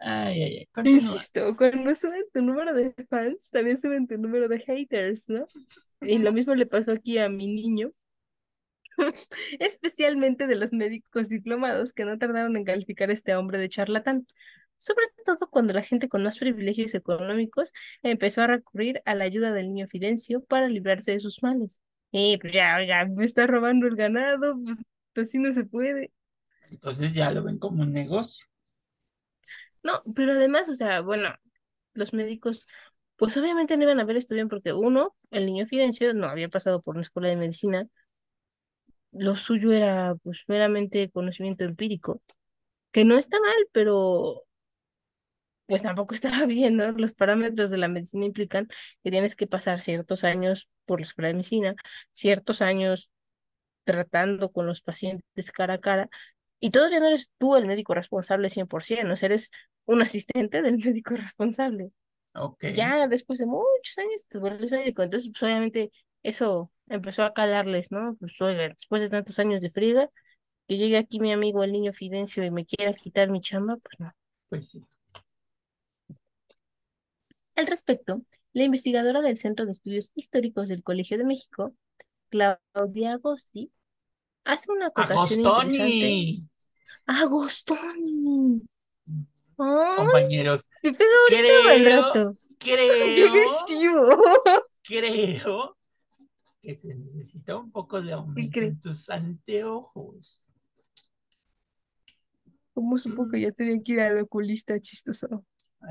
Ay, 0.00 0.42
ay, 0.42 0.68
ay. 0.74 0.92
Insisto, 0.92 1.56
cuando 1.56 1.94
suben 1.94 2.24
tu 2.32 2.42
número 2.42 2.74
de 2.74 2.94
fans, 3.08 3.50
también 3.50 3.78
suben 3.78 4.06
tu 4.06 4.18
número 4.18 4.48
de 4.48 4.60
haters, 4.60 5.28
¿no? 5.28 5.46
Y 6.00 6.18
lo 6.18 6.32
mismo 6.32 6.54
le 6.54 6.66
pasó 6.66 6.92
aquí 6.92 7.18
a 7.18 7.28
mi 7.28 7.48
niño, 7.48 7.92
especialmente 9.58 10.46
de 10.46 10.56
los 10.56 10.72
médicos 10.72 11.28
diplomados 11.28 11.92
que 11.92 12.04
no 12.04 12.18
tardaron 12.18 12.56
en 12.56 12.64
calificar 12.64 13.10
a 13.10 13.12
este 13.14 13.34
hombre 13.34 13.58
de 13.58 13.68
charlatán, 13.68 14.26
sobre 14.78 15.06
todo 15.24 15.48
cuando 15.50 15.72
la 15.72 15.82
gente 15.82 16.08
con 16.08 16.22
más 16.22 16.38
privilegios 16.38 16.94
económicos 16.94 17.72
empezó 18.02 18.42
a 18.42 18.46
recurrir 18.48 19.02
a 19.04 19.14
la 19.14 19.24
ayuda 19.24 19.52
del 19.52 19.72
niño 19.72 19.88
Fidencio 19.88 20.44
para 20.44 20.68
librarse 20.68 21.12
de 21.12 21.20
sus 21.20 21.42
males. 21.42 21.82
Eh, 22.12 22.38
pues 22.40 22.52
ya, 22.52 22.84
ya, 22.84 23.04
me 23.06 23.24
está 23.24 23.46
robando 23.46 23.86
el 23.86 23.96
ganado, 23.96 24.56
pues 24.64 24.78
así 25.16 25.38
no 25.38 25.52
se 25.52 25.64
puede. 25.64 26.12
Entonces 26.70 27.12
ya 27.12 27.30
lo 27.30 27.42
ven 27.42 27.58
como 27.58 27.82
un 27.82 27.92
negocio. 27.92 28.46
No, 29.82 30.02
pero 30.14 30.32
además, 30.32 30.68
o 30.68 30.74
sea, 30.74 31.00
bueno, 31.00 31.34
los 31.94 32.12
médicos, 32.12 32.66
pues 33.16 33.36
obviamente 33.36 33.76
no 33.76 33.84
iban 33.84 34.00
a 34.00 34.04
ver 34.04 34.16
esto 34.16 34.34
bien 34.34 34.48
porque 34.48 34.72
uno, 34.72 35.16
el 35.30 35.46
niño 35.46 35.66
Fidencio 35.66 36.12
no 36.14 36.26
había 36.26 36.48
pasado 36.48 36.82
por 36.82 36.96
una 36.96 37.02
escuela 37.02 37.28
de 37.28 37.36
medicina, 37.36 37.88
lo 39.12 39.36
suyo 39.36 39.72
era 39.72 40.14
pues 40.22 40.42
meramente 40.46 41.10
conocimiento 41.10 41.64
empírico, 41.64 42.20
que 42.92 43.04
no 43.04 43.16
está 43.16 43.38
mal, 43.40 43.68
pero 43.72 44.45
pues 45.66 45.82
tampoco 45.82 46.14
estaba 46.14 46.46
bien, 46.46 46.76
¿no? 46.76 46.92
Los 46.92 47.12
parámetros 47.14 47.70
de 47.70 47.78
la 47.78 47.88
medicina 47.88 48.24
implican 48.24 48.68
que 49.02 49.10
tienes 49.10 49.36
que 49.36 49.46
pasar 49.46 49.82
ciertos 49.82 50.24
años 50.24 50.68
por 50.84 51.00
la 51.00 51.06
escuela 51.06 51.28
de 51.28 51.34
medicina, 51.34 51.74
ciertos 52.12 52.62
años 52.62 53.10
tratando 53.84 54.50
con 54.50 54.66
los 54.66 54.82
pacientes 54.82 55.52
cara 55.52 55.74
a 55.74 55.78
cara, 55.78 56.08
y 56.58 56.70
todavía 56.70 57.00
no 57.00 57.06
eres 57.06 57.30
tú 57.38 57.56
el 57.56 57.66
médico 57.66 57.94
responsable 57.94 58.50
100%, 58.50 59.04
¿no? 59.04 59.14
O 59.14 59.16
sea, 59.16 59.26
eres 59.26 59.50
un 59.84 60.02
asistente 60.02 60.62
del 60.62 60.78
médico 60.84 61.14
responsable. 61.14 61.90
Ok. 62.34 62.66
Ya 62.74 63.08
después 63.08 63.38
de 63.38 63.46
muchos 63.46 63.96
años 63.98 64.26
te 64.26 64.38
vuelves 64.38 64.70
médico, 64.70 65.02
entonces 65.02 65.30
pues 65.30 65.42
obviamente 65.42 65.90
eso 66.22 66.70
empezó 66.88 67.24
a 67.24 67.32
calarles, 67.32 67.90
¿no? 67.92 68.16
Pues 68.16 68.32
oiga, 68.40 68.68
después 68.68 69.00
de 69.00 69.08
tantos 69.08 69.38
años 69.38 69.60
de 69.60 69.70
friga, 69.70 70.10
que 70.68 70.76
llegue 70.76 70.98
aquí 70.98 71.20
mi 71.20 71.32
amigo 71.32 71.62
el 71.62 71.72
niño 71.72 71.92
Fidencio 71.92 72.44
y 72.44 72.50
me 72.50 72.66
quiera 72.66 72.92
quitar 72.92 73.30
mi 73.30 73.40
chamba, 73.40 73.76
pues 73.76 74.00
no. 74.00 74.12
Pues 74.48 74.70
sí. 74.70 74.84
Al 77.56 77.66
respecto, 77.66 78.22
la 78.52 78.64
investigadora 78.64 79.22
del 79.22 79.38
Centro 79.38 79.64
de 79.64 79.72
Estudios 79.72 80.12
Históricos 80.14 80.68
del 80.68 80.82
Colegio 80.82 81.16
de 81.16 81.24
México, 81.24 81.74
Claudia 82.28 83.14
Agosti, 83.14 83.72
hace 84.44 84.70
una 84.70 84.88
acotación 84.88 85.40
interesante. 85.40 85.70
¡Agostoni! 85.70 86.48
¡Agostoni! 87.06 88.62
¡Ay! 89.58 89.96
Compañeros, 89.96 90.70
creo, 90.82 92.02
rato. 92.02 92.36
¡Qué 92.58 92.74
creo, 94.82 95.40
creo 95.42 95.76
que 96.60 96.76
se 96.76 96.94
necesita 96.94 97.56
un 97.56 97.70
poco 97.70 98.02
de 98.02 98.12
aumento 98.12 98.60
en 98.60 98.78
tus 98.80 99.08
anteojos. 99.08 100.52
¿Cómo 102.74 102.98
supo 102.98 103.28
que 103.30 103.40
ya 103.40 103.52
tenía 103.52 103.82
que 103.82 103.92
ir 103.92 104.00
al 104.00 104.20
oculista 104.20 104.78
chistoso? 104.80 105.44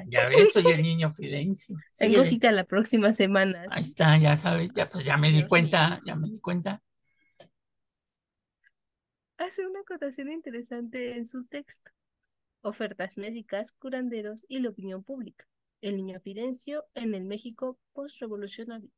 Ya 0.08 0.28
ves, 0.28 0.54
soy 0.54 0.67
el 0.67 0.82
niño 0.82 1.12
Fidencio. 1.13 1.78
Tengo 1.98 2.26
cita 2.26 2.52
la 2.52 2.65
próxima 2.65 3.13
semana. 3.13 3.65
Ahí 3.69 3.84
está, 3.84 4.17
ya 4.17 4.38
sabes, 4.38 4.69
ya 4.76 4.89
pues 4.89 5.06
ya 5.06 5.17
me 5.17 5.32
di 5.32 5.45
cuenta, 5.45 6.02
ya 6.06 6.15
me 6.15 6.30
di 6.30 6.39
cuenta. 6.39 6.82
Hace 9.38 9.67
una 9.67 9.82
acotación 9.82 10.32
interesante 10.32 11.17
en 11.17 11.26
su 11.26 11.45
texto. 11.45 11.91
Ofertas 12.62 13.17
médicas, 13.17 13.71
curanderos 13.74 14.45
y 14.48 14.60
la 14.60 14.69
opinión 14.69 15.04
pública. 15.04 15.45
El 15.82 15.98
niño 15.98 16.19
Fidencio 16.19 16.86
en 16.93 17.13
el 17.13 17.26
México 17.26 17.78
postrevolucionario. 17.93 18.89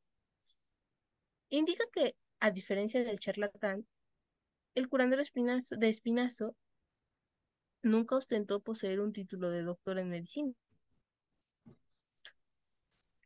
Indica 1.50 1.84
que, 1.92 2.16
a 2.40 2.50
diferencia 2.50 3.02
del 3.04 3.18
charlatán, 3.18 3.86
el 4.74 4.88
curandero 4.88 5.22
Espinazo, 5.22 5.76
de 5.76 5.88
Espinazo 5.88 6.54
nunca 7.82 8.16
ostentó 8.16 8.60
poseer 8.60 9.00
un 9.00 9.12
título 9.12 9.50
de 9.50 9.62
doctor 9.62 9.98
en 9.98 10.08
medicina. 10.08 10.52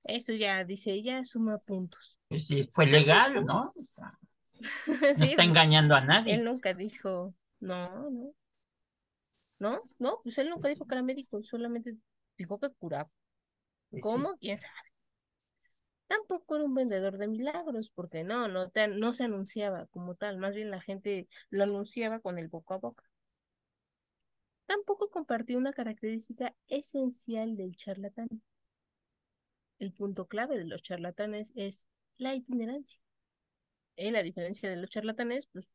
Eso 0.04 0.32
ya, 0.32 0.64
dice 0.64 0.92
ella, 0.92 1.24
suma 1.24 1.58
puntos. 1.58 2.16
Pues 2.28 2.46
sí, 2.48 2.68
fue 2.72 2.86
legal, 2.86 3.44
¿no? 3.46 3.62
O 3.62 3.82
sea, 3.88 4.10
no 5.16 5.24
Sí, 5.24 5.24
está 5.24 5.44
pues, 5.44 5.44
engañando 5.44 5.94
a 5.94 6.00
nadie. 6.02 6.40
Él 6.40 6.44
nunca 6.44 6.74
dijo, 6.74 7.34
no, 7.60 8.10
no. 8.10 8.34
No, 9.58 9.80
no, 9.98 10.20
pues 10.22 10.36
él 10.38 10.50
nunca 10.50 10.68
dijo 10.68 10.86
que 10.86 10.94
era 10.94 11.02
médico, 11.02 11.42
solamente 11.42 11.96
dijo 12.36 12.58
que 12.60 12.70
curaba. 12.70 13.10
Pues. 13.90 14.02
¿Cómo? 14.02 14.36
¿Quién 14.38 14.58
sabe? 14.58 14.74
Tampoco 16.06 16.54
era 16.56 16.64
un 16.64 16.74
vendedor 16.76 17.18
de 17.18 17.26
milagros, 17.26 17.90
porque 17.90 18.22
no, 18.24 18.46
no, 18.48 18.70
te- 18.70 18.86
no 18.88 19.12
se 19.12 19.24
anunciaba 19.24 19.86
como 19.88 20.14
tal, 20.14 20.38
más 20.38 20.54
bien 20.54 20.70
la 20.70 20.80
gente 20.80 21.28
lo 21.50 21.64
anunciaba 21.64 22.20
con 22.20 22.38
el 22.38 22.46
boca 22.48 22.74
a 22.76 22.78
boca. 22.78 23.02
Tampoco 24.66 25.08
compartió 25.08 25.56
una 25.56 25.72
característica 25.72 26.52
esencial 26.66 27.56
del 27.56 27.76
charlatán. 27.76 28.28
El 29.82 29.92
punto 29.92 30.28
clave 30.28 30.56
de 30.56 30.64
los 30.64 30.80
charlatanes 30.80 31.52
es 31.56 31.88
la 32.16 32.36
itinerancia. 32.36 33.00
Él, 33.96 34.14
a 34.14 34.22
diferencia 34.22 34.70
de 34.70 34.76
los 34.76 34.88
charlatanes, 34.88 35.48
pues 35.52 35.66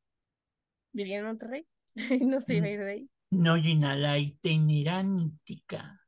vivía 0.93 1.17
en 1.17 1.25
Monterrey 1.25 1.67
y 1.93 1.95
no 2.25 2.39
se 2.39 2.55
iba 2.55 2.67
a 2.67 2.69
ir 2.69 2.79
de 2.79 2.89
ahí. 2.89 3.09
No, 3.31 3.57
Gina, 3.57 3.97
la 3.97 4.17
itinerántica. 4.17 6.01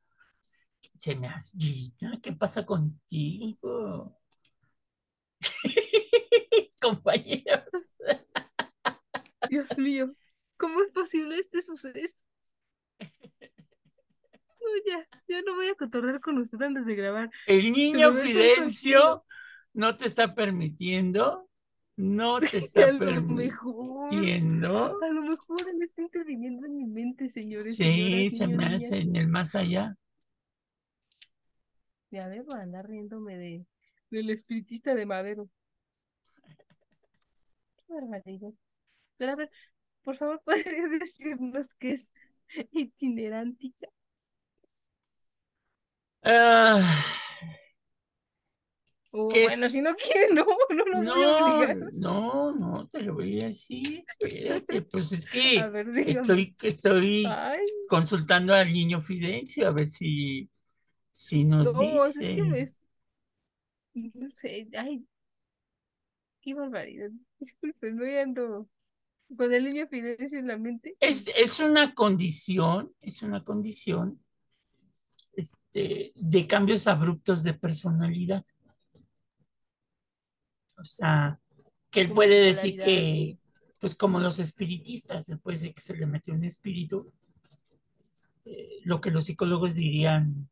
Se 0.96 1.14
me 1.14 1.28
hace. 1.28 1.58
Gina, 1.58 2.18
¿qué 2.22 2.32
pasa 2.32 2.64
contigo? 2.64 4.18
Compañeros. 6.80 7.68
Dios 9.50 9.76
mío, 9.76 10.10
¿cómo 10.56 10.80
es 10.80 10.88
posible 10.88 11.38
este 11.38 11.60
suceso? 11.60 12.24
Ya, 14.86 15.06
ya 15.28 15.42
no 15.42 15.54
voy 15.54 15.68
a 15.68 15.74
cotorrear 15.74 16.20
con 16.20 16.38
usted 16.38 16.60
antes 16.62 16.86
de 16.86 16.94
grabar. 16.94 17.30
El 17.46 17.72
niño 17.72 18.12
Fidencio 18.12 19.24
no 19.72 19.96
te 19.96 20.06
está 20.06 20.34
permitiendo, 20.34 21.48
no 21.96 22.40
te 22.40 22.58
está 22.58 22.84
A 22.84 22.92
lo 22.92 22.98
mejor, 22.98 24.08
permitiendo. 24.08 24.98
a 25.02 25.08
lo 25.08 25.22
mejor 25.22 25.60
él 25.68 25.82
está 25.82 26.02
interviniendo 26.02 26.66
en 26.66 26.76
mi 26.76 26.86
mente, 26.86 27.28
señores. 27.28 27.76
Sí, 27.76 28.30
señoras, 28.30 28.38
se 28.38 28.46
me 28.48 28.64
hace 28.66 29.00
en 29.00 29.16
el 29.16 29.28
más 29.28 29.54
allá. 29.54 29.96
Ya 32.10 32.24
a 32.26 32.60
andar 32.60 32.88
riéndome 32.88 33.36
de, 33.36 33.66
del 34.10 34.30
espiritista 34.30 34.94
de 34.94 35.06
Madero. 35.06 35.48
Qué 37.86 37.94
barbaridad. 37.94 38.52
Pero 39.16 39.32
a 39.32 39.36
ver, 39.36 39.50
por 40.02 40.16
favor, 40.16 40.42
¿podría 40.44 40.88
decirnos 40.88 41.74
qué 41.74 41.92
es 41.92 42.10
itinerántica? 42.72 43.88
Ah, 46.22 46.80
¿Qué 49.28 49.44
bueno, 49.44 49.66
es? 49.66 49.72
si 49.72 49.80
no 49.80 49.94
quiere, 49.96 50.32
no, 50.34 50.44
no 50.70 50.84
lo 50.86 51.02
voy 51.04 51.22
a 51.22 51.28
no, 51.28 51.28
obligar. 51.30 51.76
no, 51.92 52.52
no, 52.52 52.88
te 52.88 53.02
lo 53.02 53.14
voy 53.14 53.40
a 53.42 53.48
decir. 53.48 54.04
Espérate, 54.18 54.82
pues 54.82 55.12
es 55.12 55.26
que 55.26 55.66
ver, 55.68 55.88
estoy, 55.98 56.54
estoy 56.62 57.26
Ay, 57.26 57.66
consultando 57.88 58.54
al 58.54 58.72
niño 58.72 59.00
Fidencio 59.00 59.68
a 59.68 59.72
ver 59.72 59.88
si, 59.88 60.50
si 61.12 61.44
nos 61.44 61.72
no, 61.74 62.04
es 62.06 62.18
que 62.18 62.42
dice. 62.42 62.44
me... 62.44 62.66
No 64.14 64.28
sé, 64.30 64.68
ay, 64.76 65.06
qué 66.40 66.54
barbaridad. 66.54 67.10
Disculpen, 67.38 67.96
no 67.96 68.04
ando 68.20 68.68
con 69.36 69.52
el 69.52 69.64
niño 69.64 69.86
Fidencio 69.88 70.38
en 70.38 70.48
la 70.48 70.58
mente. 70.58 70.96
Es, 71.00 71.28
es 71.36 71.60
una 71.60 71.94
condición, 71.94 72.94
es 73.00 73.22
una 73.22 73.44
condición 73.44 74.22
este, 75.40 76.12
de 76.14 76.46
cambios 76.46 76.86
abruptos 76.86 77.42
de 77.42 77.54
personalidad. 77.54 78.44
O 80.76 80.84
sea, 80.84 81.40
que 81.90 82.02
él 82.02 82.12
puede 82.12 82.44
decir 82.44 82.78
que, 82.78 83.38
pues 83.78 83.94
como 83.94 84.20
los 84.20 84.38
espiritistas, 84.38 85.28
él 85.28 85.38
puede 85.40 85.58
decir 85.58 85.74
que 85.74 85.80
se 85.80 85.96
le 85.96 86.06
metió 86.06 86.34
un 86.34 86.44
espíritu, 86.44 87.12
este, 88.14 88.80
lo 88.84 89.00
que 89.00 89.10
los 89.10 89.24
psicólogos 89.24 89.74
dirían, 89.74 90.48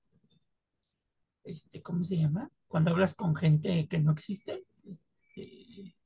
este, 1.45 1.83
¿cómo 1.83 2.05
se 2.05 2.17
llama? 2.17 2.51
Cuando 2.67 2.91
hablas 2.91 3.15
con 3.15 3.35
gente 3.37 3.87
que 3.89 4.01
no 4.01 4.13
existe, 4.13 4.65
este, 4.87 5.97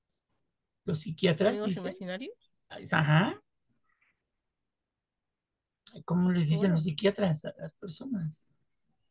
los 0.85 1.01
psiquiatras 1.01 1.53
¿Amigos 1.53 1.68
dicen, 1.68 1.87
imaginarios? 1.87 2.35
ajá, 2.92 3.40
¿cómo 6.05 6.31
les 6.31 6.49
dicen 6.49 6.61
Bueno. 6.61 6.75
los 6.75 6.85
psiquiatras 6.85 7.45
a 7.45 7.55
las 7.59 7.73
personas 7.75 8.62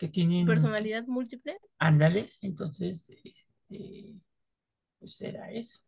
que 0.01 0.07
tienen, 0.07 0.47
¿Personalidad 0.47 1.05
múltiple? 1.05 1.59
ándale, 1.77 2.27
entonces, 2.41 3.11
este, 3.23 4.15
pues 4.97 5.21
era 5.21 5.51
eso. 5.51 5.81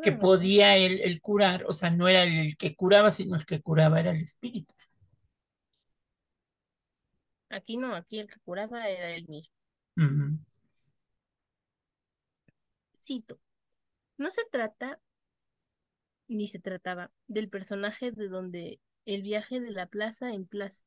Que 0.00 0.12
podía 0.12 0.76
él, 0.76 1.00
él 1.02 1.20
curar, 1.20 1.64
o 1.66 1.72
sea, 1.72 1.90
no 1.90 2.06
era 2.06 2.22
el, 2.22 2.38
el 2.38 2.56
que 2.56 2.76
curaba, 2.76 3.10
sino 3.10 3.34
el 3.34 3.44
que 3.44 3.60
curaba 3.60 3.98
era 3.98 4.12
el 4.12 4.22
espíritu. 4.22 4.72
Aquí 7.48 7.76
no, 7.76 7.94
aquí 7.94 8.20
el 8.20 8.28
que 8.28 8.38
curaba 8.40 8.88
era 8.88 9.10
él 9.10 9.26
mismo. 9.28 9.52
Cito, 12.96 13.40
no 14.16 14.30
se 14.30 14.42
trata, 14.52 15.00
ni 16.28 16.46
se 16.46 16.60
trataba, 16.60 17.10
del 17.26 17.48
personaje 17.48 18.12
de 18.12 18.28
donde 18.28 18.80
el 19.04 19.22
viaje 19.22 19.58
de 19.60 19.72
la 19.72 19.86
plaza 19.86 20.32
en 20.32 20.46
plaza, 20.46 20.84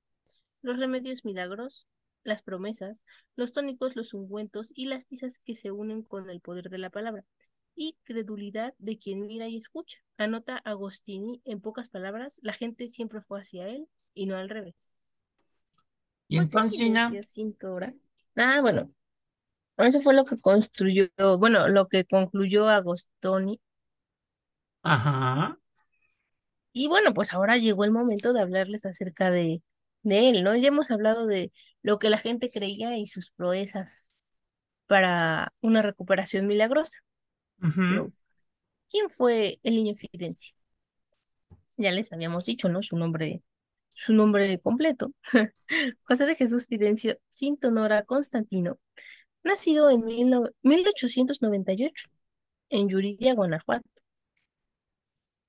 los 0.64 0.78
remedios 0.80 1.26
milagros, 1.26 1.88
las 2.24 2.42
promesas, 2.44 3.04
los 3.36 3.54
tónicos, 3.54 3.96
los 3.96 4.14
ungüentos 4.16 4.72
y 4.76 4.88
las 4.88 5.06
tizas 5.08 5.40
que 5.40 5.56
se 5.56 5.72
unen 5.72 6.04
con 6.04 6.30
el 6.30 6.42
poder 6.42 6.70
de 6.72 6.80
la 6.80 6.90
palabra, 6.90 7.26
y 7.76 7.98
credulidad 8.04 8.74
de 8.80 8.98
quien 9.00 9.28
mira 9.28 9.48
y 9.48 9.58
escucha. 9.58 10.00
Anota 10.18 10.58
Agostini, 10.58 11.42
en 11.46 11.62
pocas 11.62 11.90
palabras, 11.90 12.40
la 12.44 12.54
gente 12.54 12.90
siempre 12.90 13.22
fue 13.22 13.42
hacia 13.42 13.68
él 13.70 13.88
y 14.16 14.26
no 14.28 14.38
al 14.38 14.50
revés. 14.50 14.96
Y 16.28 16.38
Pues 16.38 16.54
entonces, 16.54 17.00
cintura. 17.24 17.94
Ah, 18.36 18.62
bueno, 18.62 18.92
eso 19.78 20.02
fue 20.02 20.14
lo 20.16 20.26
que 20.26 20.40
construyó, 20.40 21.10
bueno, 21.40 21.68
lo 21.70 21.88
que 21.90 22.06
concluyó 22.06 22.70
Agostoni. 22.70 23.60
ajá, 24.84 25.58
Y 26.72 26.88
bueno, 26.88 27.14
pues 27.14 27.34
ahora 27.34 27.58
llegó 27.58 27.84
el 27.86 27.92
momento 27.92 28.34
de 28.34 28.42
hablarles 28.42 28.86
acerca 28.86 29.32
de, 29.32 29.62
de 30.04 30.30
él, 30.30 30.44
¿no? 30.44 30.56
Ya 30.56 30.70
hemos 30.70 30.92
hablado 30.92 31.26
de 31.28 31.52
lo 31.82 32.00
que 32.00 32.10
la 32.10 32.18
gente 32.18 32.50
creía 32.50 32.98
y 32.98 33.08
sus 33.08 33.32
proezas 33.32 34.12
para 34.88 35.54
una 35.62 35.82
recuperación 35.82 36.48
milagrosa. 36.48 37.00
¿quién 38.90 39.10
fue 39.10 39.60
el 39.64 39.76
niño 39.76 39.96
Fidencio? 39.96 40.54
Ya 41.78 41.92
les 41.92 42.12
habíamos 42.14 42.44
dicho, 42.46 42.70
¿no? 42.70 42.84
Su 42.84 42.98
nombre, 42.98 43.42
su 43.90 44.14
nombre 44.14 44.60
completo. 44.60 45.14
José 46.04 46.26
de 46.26 46.36
Jesús 46.36 46.68
Fidencio 46.68 47.18
Cintonora 47.30 48.04
Constantino, 48.04 48.80
nacido 49.44 49.90
en 49.90 50.06
mil 50.06 50.30
no- 50.30 50.50
1898 50.62 52.10
en 52.70 52.90
Yuriria, 52.90 53.34
Guanajuato. 53.34 53.88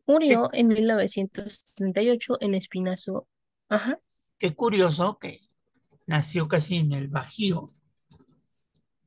Murió 0.06 0.50
en 0.52 0.68
1938 0.68 2.36
en 2.40 2.54
Espinazo. 2.54 3.26
Ajá. 3.68 3.98
Qué 4.44 4.54
curioso 4.54 5.18
que 5.18 5.40
nació 6.06 6.48
casi 6.48 6.76
en 6.76 6.92
el 6.92 7.08
Bajío 7.08 7.68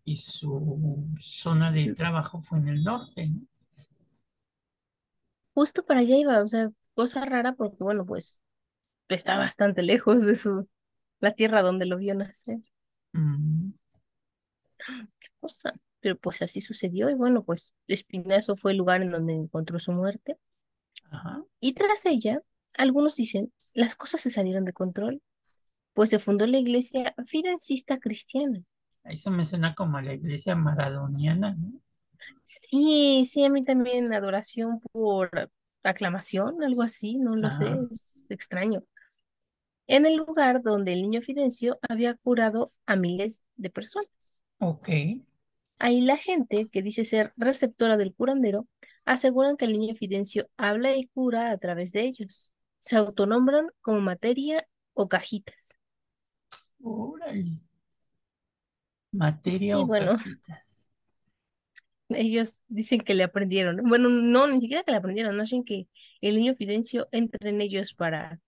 y 0.06 0.16
su 0.16 1.06
zona 1.20 1.72
de 1.72 1.94
trabajo 1.94 2.42
fue 2.42 2.58
en 2.58 2.70
el 2.70 2.84
norte, 2.84 3.28
¿no? 3.28 3.42
Justo 5.54 5.84
para 5.86 6.02
allá 6.02 6.16
iba, 6.18 6.42
o 6.44 6.48
sea, 6.48 6.72
cosa 6.94 7.26
rara 7.26 7.54
porque, 7.56 7.84
bueno, 7.84 8.06
pues 8.06 8.42
está 9.10 9.38
bastante 9.38 9.84
lejos 9.84 10.24
de 10.26 10.36
su, 10.36 10.70
la 11.22 11.34
tierra 11.36 11.62
donde 11.64 11.86
lo 11.88 11.98
vio 11.98 12.16
nacer. 12.16 12.60
Mm, 13.16 13.72
Qué 15.20 15.28
cosa. 15.40 15.74
Pero 16.00 16.18
pues 16.18 16.42
así 16.42 16.62
sucedió 16.62 17.10
y 17.10 17.14
bueno, 17.16 17.44
pues 17.44 17.74
Espinazo 17.88 18.56
fue 18.56 18.72
el 18.72 18.78
lugar 18.78 19.02
en 19.02 19.12
donde 19.12 19.34
encontró 19.34 19.80
su 19.80 19.92
muerte. 19.92 20.38
ajá. 21.12 21.44
Y 21.60 21.74
tras 21.74 22.06
ella, 22.06 22.42
algunos 22.74 23.16
dicen, 23.16 23.54
las 23.74 23.96
cosas 23.96 24.22
se 24.22 24.30
salieron 24.32 24.66
de 24.66 24.74
control, 24.74 25.22
pues 25.98 26.12
se 26.12 26.20
fundó 26.20 26.46
la 26.46 26.60
iglesia 26.60 27.16
fidencista 27.26 27.98
cristiana. 27.98 28.62
Eso 29.04 29.32
me 29.32 29.44
suena 29.44 29.74
como 29.74 30.00
la 30.00 30.14
iglesia 30.14 30.56
maradoniana, 30.56 31.56
¿no? 31.56 31.72
Sí, 32.44 33.28
sí, 33.28 33.44
a 33.44 33.50
mí 33.50 33.64
también 33.64 34.14
adoración 34.14 34.80
por 34.92 35.50
aclamación, 35.82 36.62
algo 36.62 36.84
así, 36.84 37.18
no 37.18 37.36
lo 37.36 37.50
sé, 37.50 37.66
es 37.90 38.28
extraño. 38.30 38.84
En 39.88 40.06
el 40.06 40.18
lugar 40.18 40.62
donde 40.62 40.94
el 40.94 41.02
niño 41.02 41.24
Fidencio 41.24 41.80
había 41.82 42.14
curado 42.14 42.72
a 42.86 42.96
miles 42.96 43.44
de 43.56 43.72
personas. 43.72 44.46
ok. 44.60 44.90
Ahí 45.80 46.02
la 46.02 46.18
gente 46.18 46.70
que 46.70 46.84
dice 46.84 47.06
ser 47.06 47.34
receptora 47.38 47.98
del 47.98 48.14
curandero 48.14 48.68
aseguran 49.06 49.58
que 49.58 49.66
el 49.66 49.72
niño 49.72 49.96
Fidencio 49.96 50.48
habla 50.58 50.96
y 50.96 51.08
cura 51.08 51.50
a 51.50 51.58
través 51.58 51.92
de 51.92 52.02
ellos. 52.02 52.54
Se 52.78 52.98
autonombran 52.98 53.70
como 53.82 54.00
materia 54.00 54.68
o 54.94 55.10
cajitas. 55.10 55.77
Órale. 56.84 57.60
Materia 59.12 59.76
Sí, 59.76 59.82
o 59.82 59.86
bueno, 59.86 60.12
cajitas. 60.14 60.94
ellos 62.10 62.62
dicen 62.68 63.02
que 63.02 63.14
le 63.16 63.24
aprendieron. 63.24 63.78
Bueno, 63.88 64.10
no, 64.10 64.48
ni 64.48 64.62
siquiera 64.62 64.84
que 64.84 64.92
le 64.92 64.98
aprendieron, 64.98 65.36
más 65.36 65.50
bien 65.50 65.64
que 65.64 65.88
el 66.22 66.36
niño 66.36 66.56
Fidencio 66.56 67.08
entra 67.12 67.50
en 67.50 67.62
ellos 67.62 67.94
para 67.94 68.40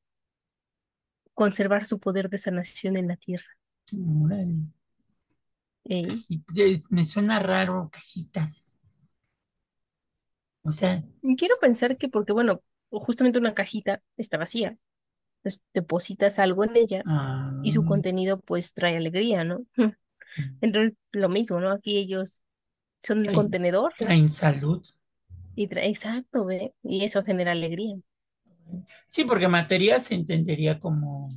conservar 1.33 1.85
su 1.85 1.99
poder 1.99 2.29
de 2.29 2.37
sanación 2.37 2.97
en 2.97 3.07
la 3.07 3.15
tierra. 3.15 3.45
Órale. 3.93 4.57
Me 6.91 7.05
suena 7.05 7.39
raro, 7.39 7.89
cajitas. 7.91 8.79
O 10.61 10.71
sea, 10.71 11.03
Quiero 11.37 11.55
pensar 11.59 11.97
que 11.97 12.09
porque, 12.09 12.33
bueno, 12.33 12.61
justamente 12.91 13.39
una 13.39 13.53
cajita 13.55 14.01
está 14.17 14.37
vacía, 14.37 14.77
entonces 15.43 15.61
depositas 15.73 16.39
algo 16.39 16.63
en 16.63 16.75
ella 16.75 17.03
ah, 17.05 17.59
y 17.63 17.71
su 17.71 17.85
contenido 17.85 18.39
pues 18.39 18.73
trae 18.73 18.97
alegría, 18.97 19.43
¿no? 19.43 19.65
Entonces, 20.61 20.93
lo 21.11 21.29
mismo, 21.29 21.59
¿no? 21.59 21.71
Aquí 21.71 21.97
ellos 21.97 22.41
son 22.99 23.25
el 23.25 23.33
contenedor 23.33 23.93
traen 23.97 24.29
salud. 24.29 24.85
y 25.55 25.67
trae, 25.67 25.89
exacto, 25.89 26.45
¿ve? 26.45 26.73
Y 26.83 27.03
eso 27.03 27.23
genera 27.23 27.51
alegría 27.53 27.95
Sí, 29.07 29.23
porque 29.23 29.47
materia 29.47 29.99
se 29.99 30.15
entendería 30.15 30.79
como, 30.79 31.27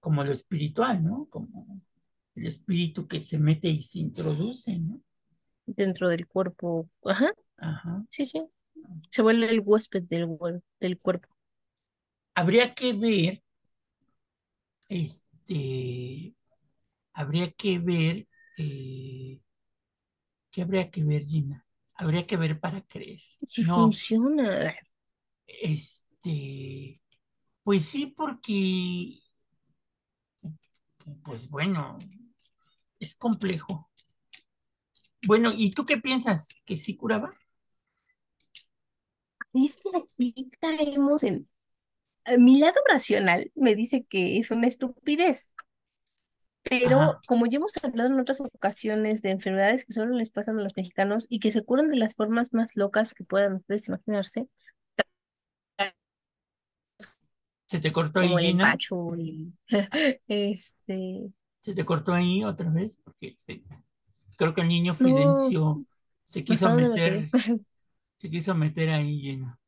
como 0.00 0.24
lo 0.24 0.32
espiritual, 0.32 1.04
¿no? 1.04 1.26
Como 1.28 1.64
el 2.34 2.46
espíritu 2.46 3.06
que 3.06 3.20
se 3.20 3.38
mete 3.38 3.68
y 3.68 3.82
se 3.82 3.98
introduce, 3.98 4.78
¿no? 4.78 5.00
dentro 5.66 6.08
del 6.08 6.26
cuerpo. 6.26 6.88
Ajá, 7.04 7.32
Ajá. 7.58 8.04
sí, 8.10 8.26
sí. 8.26 8.42
Se 9.10 9.22
vuelve 9.22 9.50
el 9.50 9.60
huésped 9.60 10.02
del, 10.04 10.28
del 10.80 10.98
cuerpo. 10.98 11.28
Habría 12.34 12.74
que 12.74 12.92
ver, 12.92 13.42
este, 14.88 16.34
habría 17.14 17.52
que 17.52 17.78
ver, 17.78 18.28
eh, 18.58 19.40
¿qué 20.50 20.62
habría 20.62 20.90
que 20.90 21.04
ver, 21.04 21.22
Gina? 21.22 21.66
Habría 21.94 22.26
que 22.26 22.36
ver 22.36 22.60
para 22.60 22.80
creer. 22.82 23.20
Si 23.44 23.64
No, 23.64 23.74
funciona. 23.74 24.74
este, 25.46 27.00
pues 27.64 27.84
sí, 27.86 28.06
porque, 28.16 29.20
pues 31.22 31.48
bueno, 31.50 31.98
es 33.00 33.14
complejo. 33.16 33.90
Bueno, 35.26 35.50
¿y 35.54 35.70
tú 35.72 35.84
qué 35.86 35.98
piensas? 35.98 36.62
¿Que 36.64 36.76
sí 36.76 36.96
curaba? 36.96 37.32
Es 39.52 39.76
que 39.76 39.90
aquí 39.96 40.50
caemos 40.60 41.22
en... 41.22 41.44
Mi 42.38 42.58
lado 42.58 42.76
racional 42.88 43.50
me 43.54 43.74
dice 43.74 44.04
que 44.04 44.38
es 44.38 44.50
una 44.50 44.66
estupidez, 44.68 45.54
pero 46.62 46.98
Ajá. 47.00 47.20
como 47.26 47.46
ya 47.46 47.56
hemos 47.58 47.72
hablado 47.82 48.10
en 48.12 48.20
otras 48.20 48.40
ocasiones 48.40 49.22
de 49.22 49.30
enfermedades 49.30 49.84
que 49.84 49.92
solo 49.92 50.14
les 50.16 50.30
pasan 50.30 50.58
a 50.58 50.62
los 50.62 50.76
mexicanos 50.76 51.26
y 51.28 51.40
que 51.40 51.50
se 51.52 51.62
curan 51.64 51.88
de 51.88 51.96
las 51.96 52.14
formas 52.14 52.52
más 52.52 52.76
locas 52.76 53.14
que 53.14 53.24
puedan 53.24 53.54
ustedes 53.56 53.88
imaginarse, 53.88 54.46
¿Se 57.66 57.80
te 57.80 57.90
cortó 57.92 58.20
ahí, 58.20 58.36
el 58.38 58.44
Gina? 58.44 58.78
empacho 58.78 59.14
y 59.16 59.52
este, 60.28 61.32
¿Se 61.62 61.74
te 61.74 61.84
cortó 61.84 62.12
ahí 62.14 62.44
otra 62.44 62.70
vez? 62.70 63.00
Porque 63.04 63.34
sí, 63.38 63.64
creo 64.36 64.54
que 64.54 64.62
el 64.62 64.68
niño 64.68 64.94
no, 64.98 65.56
Fidencio 65.56 65.84
se 66.24 66.44
¿hasta 66.48 66.68
quiso 66.68 66.70
meter, 66.72 67.30
se 68.18 68.30
quiso 68.30 68.54
meter 68.56 68.90
ahí, 68.90 69.20
Gina. 69.22 69.59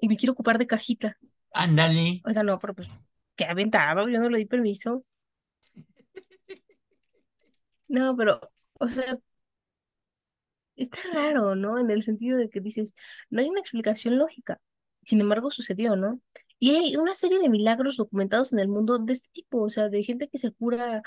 Y 0.00 0.08
me 0.08 0.16
quiero 0.16 0.32
ocupar 0.32 0.58
de 0.58 0.66
cajita. 0.66 1.16
Ándale. 1.52 2.20
Oiga, 2.24 2.42
no, 2.42 2.58
pero 2.58 2.74
pues, 2.74 2.88
qué 3.34 3.44
aventado, 3.44 4.08
yo 4.08 4.20
no 4.20 4.28
le 4.28 4.38
di 4.38 4.46
permiso. 4.46 5.04
No, 7.88 8.16
pero, 8.16 8.40
o 8.80 8.88
sea, 8.88 9.16
está 10.76 10.98
raro, 11.12 11.54
¿no? 11.54 11.78
En 11.78 11.90
el 11.90 12.02
sentido 12.02 12.38
de 12.38 12.50
que 12.50 12.60
dices, 12.60 12.94
no 13.30 13.40
hay 13.40 13.48
una 13.48 13.60
explicación 13.60 14.18
lógica. 14.18 14.60
Sin 15.04 15.20
embargo, 15.20 15.50
sucedió, 15.50 15.96
¿no? 15.96 16.20
Y 16.58 16.74
hay 16.76 16.96
una 16.96 17.14
serie 17.14 17.38
de 17.38 17.48
milagros 17.48 17.96
documentados 17.96 18.52
en 18.52 18.58
el 18.58 18.68
mundo 18.68 18.98
de 18.98 19.12
este 19.12 19.28
tipo, 19.32 19.62
o 19.62 19.70
sea, 19.70 19.88
de 19.88 20.02
gente 20.02 20.28
que 20.28 20.38
se 20.38 20.52
cura 20.52 21.02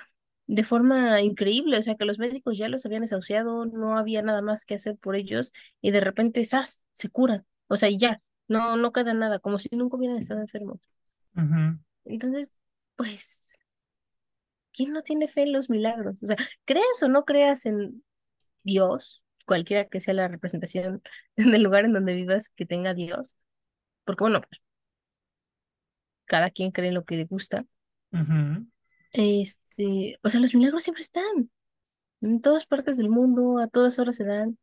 de 0.47 0.63
forma 0.63 1.21
increíble, 1.21 1.77
o 1.77 1.81
sea, 1.81 1.95
que 1.95 2.05
los 2.05 2.17
médicos 2.19 2.57
ya 2.57 2.69
los 2.69 2.85
habían 2.85 3.01
desahuciado, 3.01 3.65
no 3.65 3.97
había 3.97 4.21
nada 4.23 4.41
más 4.41 4.65
que 4.65 4.75
hacer 4.75 4.97
por 4.97 5.15
ellos, 5.15 5.51
y 5.81 5.91
de 5.91 6.01
repente, 6.01 6.43
¡zas! 6.45 6.85
se 6.93 7.09
curan. 7.09 7.45
O 7.67 7.77
sea, 7.77 7.89
y 7.89 7.97
ya, 7.97 8.21
no, 8.49 8.75
no 8.75 8.91
queda 8.91 9.13
nada, 9.13 9.39
como 9.39 9.59
si 9.59 9.69
nunca 9.71 9.95
hubieran 9.95 10.17
estado 10.17 10.41
enfermos. 10.41 10.79
Entonces, 12.03 12.53
pues, 12.97 13.59
¿quién 14.73 14.91
no 14.91 15.03
tiene 15.03 15.29
fe 15.29 15.43
en 15.43 15.53
los 15.53 15.69
milagros? 15.69 16.21
O 16.21 16.25
sea, 16.25 16.35
creas 16.65 17.01
o 17.03 17.07
no 17.07 17.23
creas 17.23 17.65
en 17.65 18.03
Dios, 18.63 19.23
cualquiera 19.45 19.87
que 19.87 19.99
sea 19.99 20.13
la 20.13 20.27
representación 20.27 21.01
en 21.37 21.55
el 21.55 21.63
lugar 21.63 21.85
en 21.85 21.93
donde 21.93 22.15
vivas 22.15 22.49
que 22.49 22.65
tenga 22.65 22.93
Dios, 22.93 23.37
porque 24.03 24.23
bueno, 24.23 24.41
pues 24.41 24.61
cada 26.25 26.51
quien 26.51 26.71
cree 26.71 26.89
en 26.89 26.95
lo 26.95 27.05
que 27.05 27.17
le 27.17 27.25
gusta. 27.25 27.65
Este, 29.11 30.19
o 30.21 30.29
sea, 30.29 30.39
los 30.39 30.53
milagros 30.53 30.83
siempre 30.83 31.01
están. 31.01 31.49
En 32.21 32.41
todas 32.41 32.65
partes 32.65 32.97
del 32.97 33.09
mundo, 33.09 33.59
a 33.59 33.67
todas 33.67 33.97
horas 33.97 34.17
se 34.17 34.25
dan. 34.25 34.57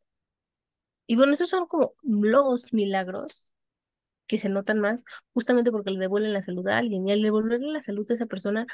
Y 1.08 1.16
bueno, 1.16 1.32
estos 1.32 1.50
son 1.50 1.66
como 1.66 1.94
los 2.02 2.72
milagros 2.72 3.55
que 4.26 4.38
se 4.38 4.48
notan 4.48 4.80
más, 4.80 5.04
justamente 5.34 5.70
porque 5.72 5.90
le 5.90 5.98
devuelven 6.00 6.32
la 6.32 6.42
salud 6.42 6.66
a 6.68 6.78
alguien. 6.78 7.08
Y 7.08 7.12
al 7.12 7.22
devolverle 7.22 7.72
la 7.72 7.80
salud 7.82 8.10
a 8.10 8.14
esa 8.14 8.26
persona, 8.26 8.66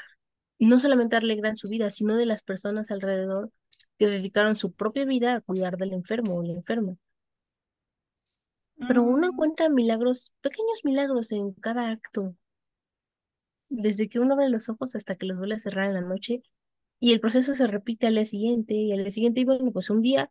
no 0.59 0.79
solamente 0.79 1.15
alegran 1.17 1.57
su 1.57 1.69
vida, 1.69 1.91
sino 1.91 2.15
de 2.17 2.25
las 2.27 2.43
personas 2.43 2.91
alrededor 2.91 3.51
que 3.99 4.07
dedicaron 4.07 4.55
su 4.55 4.73
propia 4.73 5.05
vida 5.05 5.35
a 5.35 5.41
cuidar 5.41 5.77
del 5.77 5.93
enfermo 5.93 6.35
o 6.37 6.43
la 6.43 6.53
enferma. 6.53 6.97
Pero 8.87 9.03
uno 9.03 9.27
Mm, 9.27 9.31
encuentra 9.31 9.67
milagros, 9.67 10.31
pequeños 10.41 10.85
milagros 10.85 11.31
en 11.33 11.53
cada 11.53 11.89
acto, 11.91 12.35
desde 13.69 14.07
que 14.09 14.19
uno 14.19 14.33
abre 14.35 14.49
los 14.49 14.69
ojos 14.69 14.95
hasta 14.95 15.15
que 15.15 15.25
los 15.25 15.37
vuelve 15.37 15.55
a 15.55 15.59
cerrar 15.59 15.87
en 15.87 15.93
la 15.95 16.01
noche, 16.01 16.43
y 16.99 17.13
el 17.13 17.21
proceso 17.21 17.55
se 17.55 17.67
repite 17.67 18.07
al 18.07 18.15
día 18.15 18.25
siguiente, 18.25 18.73
y 18.75 18.91
al 18.93 18.99
día 18.99 19.11
siguiente, 19.11 19.41
y 19.41 19.45
bueno, 19.45 19.71
pues 19.71 19.89
un 19.89 20.01
día 20.01 20.29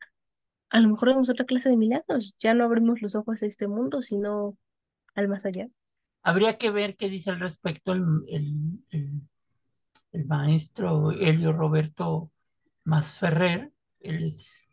a 0.70 0.80
lo 0.80 0.88
mejor 0.90 1.10
vemos 1.10 1.30
otra 1.30 1.46
clase 1.46 1.70
de 1.70 1.76
milagros, 1.78 2.36
ya 2.40 2.54
no 2.54 2.64
abrimos 2.64 3.02
los 3.02 3.14
ojos 3.16 3.42
a 3.42 3.46
este 3.46 3.68
mundo, 3.68 4.02
sino 4.02 4.56
al 5.14 5.28
más 5.28 5.44
allá. 5.46 5.68
Habría 6.22 6.58
que 6.58 6.70
ver 6.70 6.96
qué 6.96 7.08
dice 7.08 7.30
al 7.30 7.40
respecto 7.40 7.92
el, 7.92 8.02
el- 8.28 8.84
el- 8.90 9.22
el 10.12 10.26
maestro 10.26 11.12
Helio 11.12 11.52
Roberto 11.52 12.32
Masferrer. 12.84 13.72
Él 14.00 14.24
es, 14.24 14.68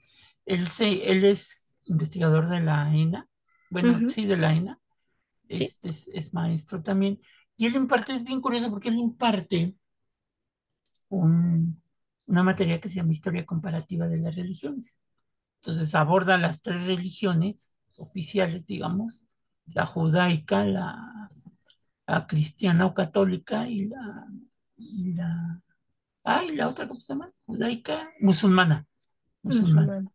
él 0.46 0.68
se- 0.68 1.12
él 1.12 1.26
es 1.26 1.82
investigador 1.86 2.50
de 2.50 2.62
la 2.62 2.94
ENA, 2.96 3.30
bueno, 3.70 4.06
sí, 4.08 4.26
de 4.28 4.38
la 4.38 4.54
ENA, 4.54 4.80
sí, 5.52 5.70
este 5.70 5.90
es, 5.90 6.10
es 6.10 6.34
maestro 6.34 6.84
también. 6.84 7.22
Y 7.58 7.68
él 7.68 7.76
imparte, 7.76 8.14
es 8.16 8.24
bien 8.24 8.42
curioso 8.42 8.70
porque 8.72 8.90
él 8.90 8.98
imparte 8.98 9.76
un- 11.10 11.82
una 12.28 12.44
materia 12.44 12.80
que 12.80 12.90
se 12.90 12.96
llama 12.96 13.12
Historia 13.12 13.46
Comparativa 13.46 14.08
de 14.08 14.20
las 14.20 14.36
Religiones. 14.36 15.02
Entonces 15.62 15.96
aborda 15.96 16.38
las 16.40 16.62
tres 16.62 16.84
religiones 16.86 17.76
oficiales, 17.98 18.68
digamos, 18.68 19.26
la 19.74 19.86
judaica, 19.86 20.64
la, 20.66 21.30
la 22.08 22.28
cristiana 22.28 22.86
o 22.86 22.94
católica 22.94 23.68
y 23.68 23.86
la, 23.86 24.26
y 24.78 25.14
la, 25.14 25.62
ah, 26.24 26.44
y 26.44 26.56
la 26.56 26.70
otra, 26.70 26.88
¿cómo 26.88 27.02
se 27.02 27.14
llama? 27.14 27.32
Judaica, 27.46 28.10
musulmana, 28.20 28.86
musulmana. 29.44 30.06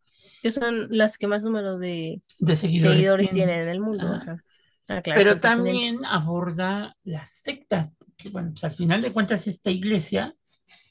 Que 0.43 0.53
son 0.53 0.89
las 0.91 1.17
que 1.17 1.27
más 1.27 1.43
número 1.43 1.79
de 1.79 2.21
de 2.39 2.57
seguidores 2.57 2.97
seguidores 2.97 3.31
tienen. 3.31 3.49
tienen 3.49 3.63
en 3.65 3.69
el 3.71 3.81
mundo, 3.81 4.07
ajá. 4.09 4.43
Ah, 4.89 5.01
claro, 5.01 5.19
Pero 5.19 5.41
también 5.41 6.05
aborda 6.05 6.95
las 7.05 7.31
sectas, 7.31 7.97
que 8.19 8.29
bueno, 8.29 8.51
pues 8.51 8.65
al 8.65 8.73
final 8.73 9.01
de 9.01 9.13
cuentas 9.13 9.47
esta 9.47 9.71
iglesia 9.71 10.35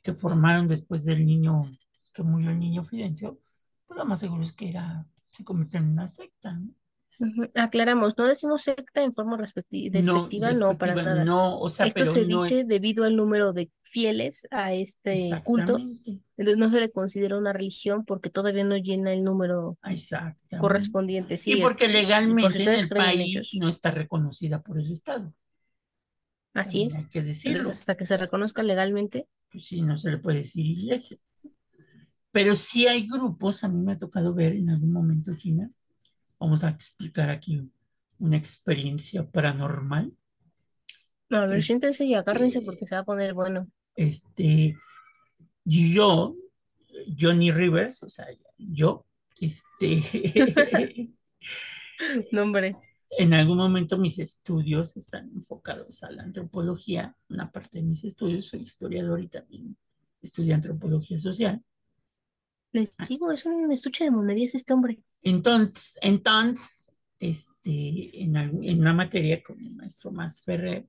que 0.02 0.16
formaron 0.16 0.68
después 0.68 1.06
del 1.06 1.26
niño, 1.26 1.62
que 2.12 2.24
murió 2.24 2.50
el 2.50 2.60
niño 2.60 2.84
Fidencio, 2.84 3.40
pues 3.86 3.98
lo 3.98 4.06
más 4.06 4.20
seguro 4.20 4.44
es 4.44 4.52
que 4.54 4.70
era, 4.70 5.06
se 5.32 5.44
convirtió 5.44 5.80
en 5.80 5.90
una 5.90 6.08
secta, 6.08 6.54
¿no? 6.54 6.74
Aclaramos, 7.56 8.16
no 8.18 8.26
decimos 8.28 8.64
secta 8.64 9.04
en 9.04 9.14
forma 9.14 9.38
respecti- 9.38 9.90
No, 9.92 10.00
despectiva, 10.24 10.52
no, 10.54 10.78
para 10.78 10.96
nada. 10.96 11.24
no, 11.26 11.60
o 11.60 11.70
sea, 11.70 11.86
Esto 11.86 12.00
pero 12.00 12.12
se 12.12 12.26
no 12.26 12.44
dice 12.44 12.64
debido 12.66 13.04
al 13.04 13.16
número 13.16 13.54
de 13.54 13.72
fieles 13.82 14.48
a 14.52 14.74
este 14.74 15.30
culto, 15.44 15.78
entonces 16.38 16.58
no 16.58 16.70
se 16.72 16.80
le 16.80 16.92
considera 16.92 17.38
una 17.38 17.54
religión 17.54 18.06
porque 18.06 18.30
todavía 18.30 18.64
no 18.64 18.78
llena 18.78 19.14
el 19.14 19.24
número 19.24 19.78
exactamente. 19.84 20.58
correspondiente. 20.60 21.36
Y 21.36 21.38
Sí, 21.38 21.52
es- 21.54 21.62
porque 21.62 21.88
legalmente 21.88 22.64
en 22.64 22.70
el 22.74 22.90
país 22.90 23.54
no 23.60 23.70
está 23.70 23.92
reconocida 23.92 24.62
por 24.62 24.80
el 24.80 24.92
Estado, 24.92 25.34
Así 26.54 26.80
también 26.88 26.96
hay 26.98 27.04
es. 27.04 27.10
que 27.10 27.20
Entonces, 27.20 27.44
decirlo, 27.46 27.70
hasta 27.70 27.96
que 27.96 28.06
se 28.06 28.18
reconozca 28.18 28.64
legalmente, 28.64 29.28
pues 29.52 29.66
sí, 29.66 29.82
no 29.82 29.98
se 29.98 30.12
le 30.12 30.18
puede 30.18 30.40
decir 30.40 30.66
iglesia. 30.66 31.18
Pero 32.32 32.56
sí 32.56 32.88
hay 32.88 33.08
grupos, 33.08 33.64
a 33.64 33.70
mí 33.70 33.80
me 33.84 33.92
ha 33.94 33.98
tocado 33.98 34.34
ver 34.34 34.54
en 34.54 34.70
algún 34.72 34.92
momento, 34.92 35.36
China, 35.38 35.70
vamos 36.44 36.64
a 36.64 36.70
explicar 36.70 37.30
aquí 37.30 37.72
una 38.20 38.38
experiencia 38.38 39.30
paranormal. 39.30 40.14
a 41.30 41.46
ver, 41.46 41.64
siéntense 41.64 42.06
y 42.06 42.14
agárrense 42.16 42.60
Este, 42.60 42.66
porque 42.66 42.86
se 42.88 42.96
va 42.96 43.02
a 43.02 43.06
poner 43.06 43.34
bueno. 43.34 43.68
este, 43.96 44.76
yo, 45.66 46.36
Johnny 47.20 47.52
Rivers, 47.52 48.04
o 48.04 48.10
sea, 48.10 48.28
yo, 48.58 49.06
este, 49.40 50.02
No, 52.32 52.44
hombre. 52.44 52.76
en 53.18 53.34
algún 53.34 53.58
momento 53.58 53.98
mis 53.98 54.20
estudios 54.20 54.98
están 54.98 55.30
enfocados 55.34 56.04
a 56.04 56.12
la 56.12 56.24
antropología, 56.24 57.16
una 57.30 57.52
parte 57.52 57.80
de 57.80 57.86
mis 57.86 58.04
estudios, 58.04 58.48
soy 58.48 58.62
historiador 58.64 59.22
y 59.22 59.28
también 59.30 59.78
estudié 60.22 60.54
antropología 60.54 61.18
social. 61.20 61.64
Les 62.74 62.92
digo, 63.08 63.32
es 63.32 63.46
un 63.46 63.72
estuche 63.72 64.04
de 64.04 64.12
monerías 64.12 64.56
este 64.56 64.74
hombre. 64.74 65.00
Entonces, 65.22 65.98
entonces 66.02 66.92
este, 67.20 68.24
en, 68.24 68.36
en 68.36 68.80
una 68.82 68.94
materia 68.94 69.42
con 69.44 69.60
el 69.60 69.76
maestro 69.76 70.12
Mas 70.12 70.44
Ferrer, 70.44 70.88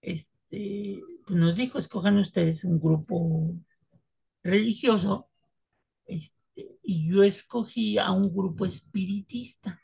este, 0.00 1.00
pues 1.26 1.38
nos 1.38 1.56
dijo, 1.56 1.78
escojan 1.78 2.18
ustedes 2.18 2.64
un 2.64 2.80
grupo 2.80 3.54
religioso, 4.42 5.28
este, 6.06 6.78
y 6.82 7.08
yo 7.08 7.22
escogí 7.22 7.98
a 7.98 8.10
un 8.12 8.34
grupo 8.34 8.66
espiritista 8.66 9.80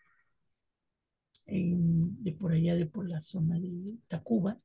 en- 1.46 2.22
de 2.22 2.32
por 2.32 2.52
allá, 2.52 2.74
de 2.74 2.86
por 2.86 3.08
la 3.08 3.20
zona 3.20 3.58
de 3.58 3.98
Tacuba, 4.08 4.58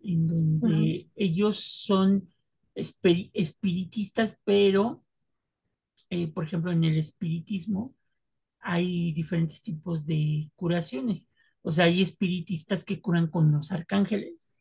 en 0.00 0.26
donde 0.26 1.08
ellos 1.16 1.58
son 1.60 2.28
espiritistas, 2.74 4.38
pero, 4.44 5.03
eh, 6.14 6.28
por 6.28 6.44
ejemplo, 6.44 6.72
en 6.72 6.84
el 6.84 6.96
espiritismo 6.96 7.94
hay 8.60 9.12
diferentes 9.12 9.62
tipos 9.62 10.06
de 10.06 10.50
curaciones. 10.56 11.30
O 11.62 11.70
sea, 11.72 11.86
hay 11.86 12.02
espiritistas 12.02 12.84
que 12.84 13.00
curan 13.00 13.28
con 13.28 13.52
los 13.52 13.72
arcángeles, 13.72 14.60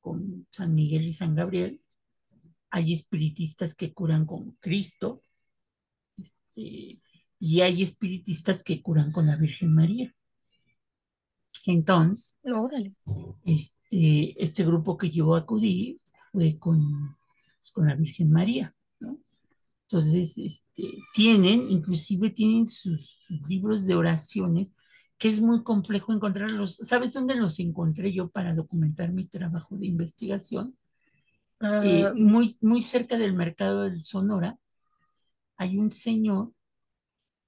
con 0.00 0.46
San 0.50 0.74
Miguel 0.74 1.04
y 1.04 1.12
San 1.12 1.34
Gabriel. 1.34 1.80
Hay 2.70 2.92
espiritistas 2.92 3.74
que 3.74 3.92
curan 3.94 4.26
con 4.26 4.52
Cristo. 4.60 5.22
este, 6.18 7.00
y 7.38 7.60
hay 7.60 7.82
espiritistas 7.82 8.62
que 8.62 8.82
curan 8.82 9.12
con 9.12 9.26
la 9.26 9.36
Virgen 9.36 9.72
María. 9.74 10.14
Entonces, 11.66 12.38
este, 13.44 14.42
este 14.42 14.64
grupo 14.64 14.96
que 14.96 15.10
yo 15.10 15.34
acudí 15.34 15.98
fue 16.30 16.58
con, 16.58 17.16
pues, 17.60 17.72
con 17.72 17.86
la 17.86 17.94
Virgen 17.94 18.30
María. 18.30 18.75
Entonces, 19.88 20.36
este, 20.38 20.82
tienen, 21.14 21.70
inclusive 21.70 22.30
tienen 22.30 22.66
sus, 22.66 23.08
sus 23.26 23.48
libros 23.48 23.86
de 23.86 23.94
oraciones, 23.94 24.74
que 25.18 25.28
es 25.28 25.40
muy 25.40 25.62
complejo 25.62 26.12
encontrarlos. 26.12 26.76
¿Sabes 26.76 27.12
dónde 27.12 27.36
los 27.36 27.58
encontré 27.60 28.12
yo 28.12 28.28
para 28.30 28.54
documentar 28.54 29.12
mi 29.12 29.26
trabajo 29.26 29.76
de 29.76 29.86
investigación? 29.86 30.76
Ah, 31.60 31.82
Eh, 31.82 32.12
muy, 32.14 32.56
muy 32.62 32.82
cerca 32.82 33.16
del 33.18 33.34
mercado 33.34 33.82
del 33.84 34.00
Sonora 34.02 34.58
hay 35.58 35.78
un 35.78 35.90
señor 35.90 36.52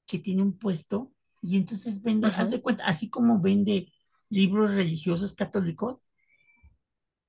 que 0.07 0.19
tiene 0.19 0.43
un 0.43 0.59
puesto 0.59 1.13
y 1.43 1.57
entonces 1.57 2.03
vende, 2.03 2.29
haz 2.29 2.51
de 2.51 2.61
cuenta, 2.61 2.85
así 2.87 3.11
como 3.11 3.41
vende 3.41 3.93
libros 4.31 4.75
religiosos 4.75 5.35
católicos, 5.35 5.99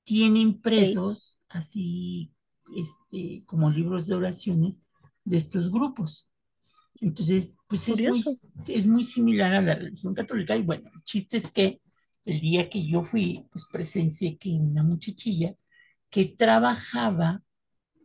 tiene 0.03 0.39
Sí. 0.39 0.41
impresos 0.41 1.39
así 1.49 2.33
este, 2.75 3.43
como 3.45 3.69
libros 3.69 4.07
de 4.07 4.15
oraciones 4.15 4.83
de 5.29 5.37
estos 5.37 5.71
grupos. 5.71 6.27
Entonces, 7.01 7.57
pues 7.67 7.87
es 7.87 8.01
muy, 8.01 8.23
es 8.67 8.87
muy 8.87 9.03
similar 9.03 9.53
a 9.53 9.61
la 9.61 9.75
religión 9.75 10.15
católica. 10.15 10.57
Y 10.57 10.63
bueno, 10.63 10.89
el 10.93 11.03
chiste 11.03 11.37
es 11.37 11.51
que 11.51 11.81
el 12.25 12.39
día 12.39 12.67
que 12.67 12.85
yo 12.85 13.03
fui, 13.03 13.45
pues 13.51 13.65
presencié 13.71 14.37
que 14.37 14.49
una 14.49 14.83
muchachilla 14.83 15.55
que 16.09 16.25
trabajaba 16.25 17.43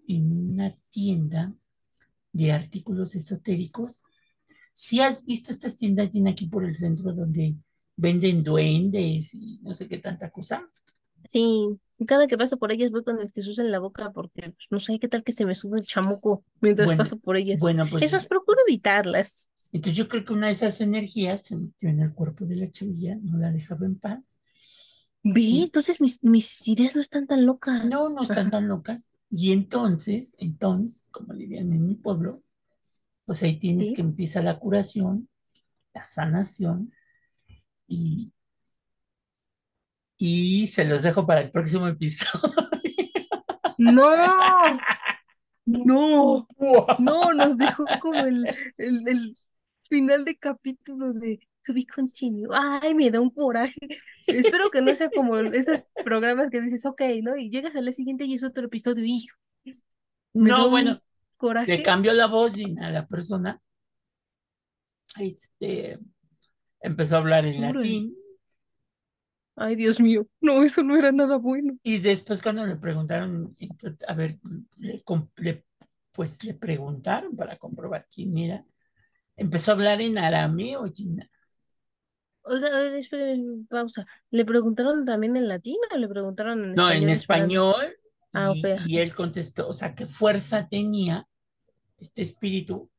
en 0.07 0.51
una 0.51 0.77
tienda 0.91 1.55
de 2.31 2.53
artículos 2.53 3.15
esotéricos. 3.15 4.05
Si 4.75 5.01
has 5.01 5.25
visto 5.25 5.51
estas 5.51 5.79
tiendas 5.79 6.13
llenas 6.13 6.33
aquí 6.33 6.47
por 6.47 6.65
el 6.65 6.75
centro 6.75 7.13
donde 7.13 7.57
venden 7.97 8.45
duendes 8.45 9.35
y 9.35 9.61
no 9.63 9.75
sé 9.75 9.89
qué 9.89 9.97
tanta 9.97 10.31
cosa. 10.31 10.69
Sí. 11.29 11.79
Cada 12.07 12.27
que 12.27 12.37
paso 12.37 12.59
por 12.59 12.73
ellas 12.73 12.91
voy 12.91 13.05
con 13.05 13.21
el 13.21 13.31
Jesús 13.31 13.59
en 13.59 13.71
la 13.71 13.79
boca 13.79 14.11
porque 14.13 14.43
pues, 14.43 14.67
no 14.71 14.81
sé 14.81 14.99
qué 14.99 15.09
tal 15.09 15.23
que 15.23 15.33
se 15.33 15.47
me 15.47 15.55
sube 15.55 15.79
el 15.79 15.87
chamuco 15.87 16.45
mientras 16.61 16.87
Bueno, 16.87 16.99
paso 16.99 17.19
por 17.19 17.37
ellas. 17.37 17.61
bueno, 17.61 17.85
Es 17.85 17.93
más, 17.93 18.11
pues 18.11 18.27
procuro 18.27 18.59
evitarlas. 18.67 19.49
entonces 19.73 19.97
yo 19.97 20.09
creo 20.09 20.25
que 20.25 20.33
una 20.33 20.49
de 20.49 20.53
esas 20.55 20.81
energías 20.81 21.43
se 21.45 21.57
metió 21.57 21.89
en 21.89 22.01
el 22.01 22.13
cuerpo 22.15 22.45
de 22.47 22.57
la 22.57 22.71
chavilla, 22.71 23.17
no 23.23 23.39
la 23.39 23.51
dejaba 23.53 23.87
en 23.87 23.99
paz. 23.99 24.41
Ve, 25.23 25.63
entonces 25.63 26.01
mis, 26.01 26.23
mis 26.23 26.67
ideas 26.69 26.95
no 26.95 27.01
están 27.01 27.27
tan 27.27 27.47
locas. 27.47 27.85
no, 27.87 28.11
no 28.11 28.23
están 28.25 28.51
tan 28.51 28.69
locas. 28.69 29.15
Y 29.31 29.53
entonces, 29.53 30.37
entonces, 30.39 31.09
como 31.11 31.35
dirían 31.35 31.73
en 31.73 31.87
mi 31.87 31.95
pueblo, 31.95 32.43
pues 33.25 33.43
ahí 33.43 33.59
tienes 33.59 33.93
que 33.95 34.03
empieza 34.03 34.43
la 34.43 34.59
curación, 34.59 35.29
la 35.95 36.05
sanación 36.05 36.93
y, 37.89 38.33
y 40.27 40.67
se 40.69 40.87
los 40.87 41.03
dejo 41.03 41.27
para 41.27 41.43
el 41.43 41.51
próximo 41.51 41.87
episodio. 41.87 42.55
No, 43.77 44.17
no, 45.67 46.47
no, 46.99 47.35
nos 47.35 47.59
dejó 47.59 47.85
como 48.01 48.21
el, 48.21 48.47
el, 48.79 49.09
el 49.09 49.37
final 49.91 50.25
de 50.25 50.39
capítulo 50.39 51.13
de 51.13 51.41
To 51.67 51.75
be 51.75 51.85
continued. 51.87 52.49
Ay, 52.53 52.95
me 52.95 53.11
da 53.11 53.21
un 53.21 53.29
coraje. 53.29 53.75
Espero 54.27 54.71
que 54.71 54.81
no 54.81 54.95
sea 54.95 55.11
como 55.11 55.37
esos 55.39 55.87
programas 56.05 56.49
que 56.49 56.63
dices, 56.63 56.87
ok, 56.87 57.03
¿no? 57.23 57.37
Y 57.37 57.51
llegas 57.51 57.77
al 57.77 57.93
siguiente 57.93 58.25
y 58.25 58.35
es 58.35 58.45
otro 58.45 58.65
episodio, 58.65 59.05
hijo. 59.05 59.37
Me 60.33 60.49
No, 60.49 60.71
bueno, 60.71 60.93
le 60.93 61.01
coraje. 61.37 61.83
cambió 61.83 62.15
la 62.15 62.27
voz 62.29 62.55
Gina, 62.55 62.87
a 62.87 62.91
la 62.91 63.07
persona. 63.07 63.61
Este, 65.19 65.99
empezó 66.81 67.17
a 67.17 67.19
hablar 67.19 67.47
en 67.47 67.61
latín. 67.61 68.17
Ay, 69.57 69.77
Dios 69.77 70.01
mío, 70.01 70.27
no, 70.41 70.63
eso 70.65 70.83
no 70.83 70.97
era 70.97 71.13
nada 71.13 71.37
bueno. 71.37 71.79
Y 71.83 71.99
después 71.99 72.43
cuando 72.43 72.67
le 72.67 72.77
preguntaron, 72.77 73.55
a 74.09 74.15
ver, 74.15 74.39
le, 74.77 75.65
pues 76.13 76.43
le 76.45 76.55
preguntaron 76.55 77.37
para 77.37 77.57
comprobar 77.57 78.07
quién 78.13 78.37
era, 78.39 78.65
empezó 79.37 79.73
a 79.73 79.75
hablar 79.75 80.01
en 80.01 80.19
arameo, 80.19 80.85
Gina. 80.93 81.29
Oiga, 82.43 82.69
a 82.69 82.79
ver, 82.79 82.95
espérenme, 82.95 83.65
pausa. 83.69 84.07
¿Le 84.31 84.45
preguntaron 84.45 85.05
también 85.05 85.37
en 85.37 85.49
latín 85.49 85.77
o 85.93 85.97
le 85.97 86.09
preguntaron 86.09 86.63
en 86.65 86.75
No, 86.77 86.91
en 86.91 87.09
español? 87.09 87.11
español, 87.11 87.97
Ah, 88.33 88.51
y, 88.51 88.59
ok, 88.59 88.81
y 88.87 88.99
él 88.99 89.15
contestó, 89.15 89.69
o 89.69 89.73
sea, 89.73 89.95
qué 89.95 90.07
fuerza 90.07 90.69
tenía 90.69 91.27
este 91.99 92.23
espíritu, 92.23 92.91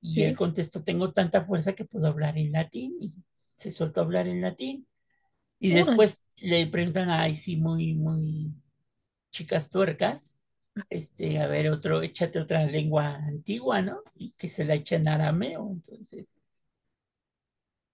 y 0.00 0.14
Sí. 0.14 0.22
él 0.24 0.36
contestó, 0.36 0.84
tengo 0.84 1.12
tanta 1.12 1.42
fuerza 1.44 1.74
que 1.74 1.84
puedo 1.84 2.06
hablar 2.08 2.38
en 2.38 2.52
latín, 2.52 2.96
y 3.00 3.12
se 3.40 3.72
soltó 3.72 4.00
a 4.00 4.04
hablar 4.04 4.28
en 4.28 4.42
latín. 4.42 4.86
Y 5.60 5.70
después 5.70 6.24
le 6.36 6.66
preguntan, 6.68 7.10
ay, 7.10 7.34
sí, 7.34 7.56
muy, 7.56 7.94
muy 7.94 8.52
chicas 9.30 9.70
tuercas, 9.70 10.40
este, 10.90 11.40
a 11.40 11.48
ver, 11.48 11.70
otro, 11.70 12.02
échate 12.02 12.38
otra 12.40 12.66
lengua 12.66 13.16
antigua, 13.16 13.82
¿no? 13.82 14.02
Y 14.14 14.32
que 14.32 14.48
se 14.48 14.64
la 14.64 14.74
echa 14.74 14.96
en 14.96 15.08
arameo, 15.08 15.70
entonces. 15.70 16.36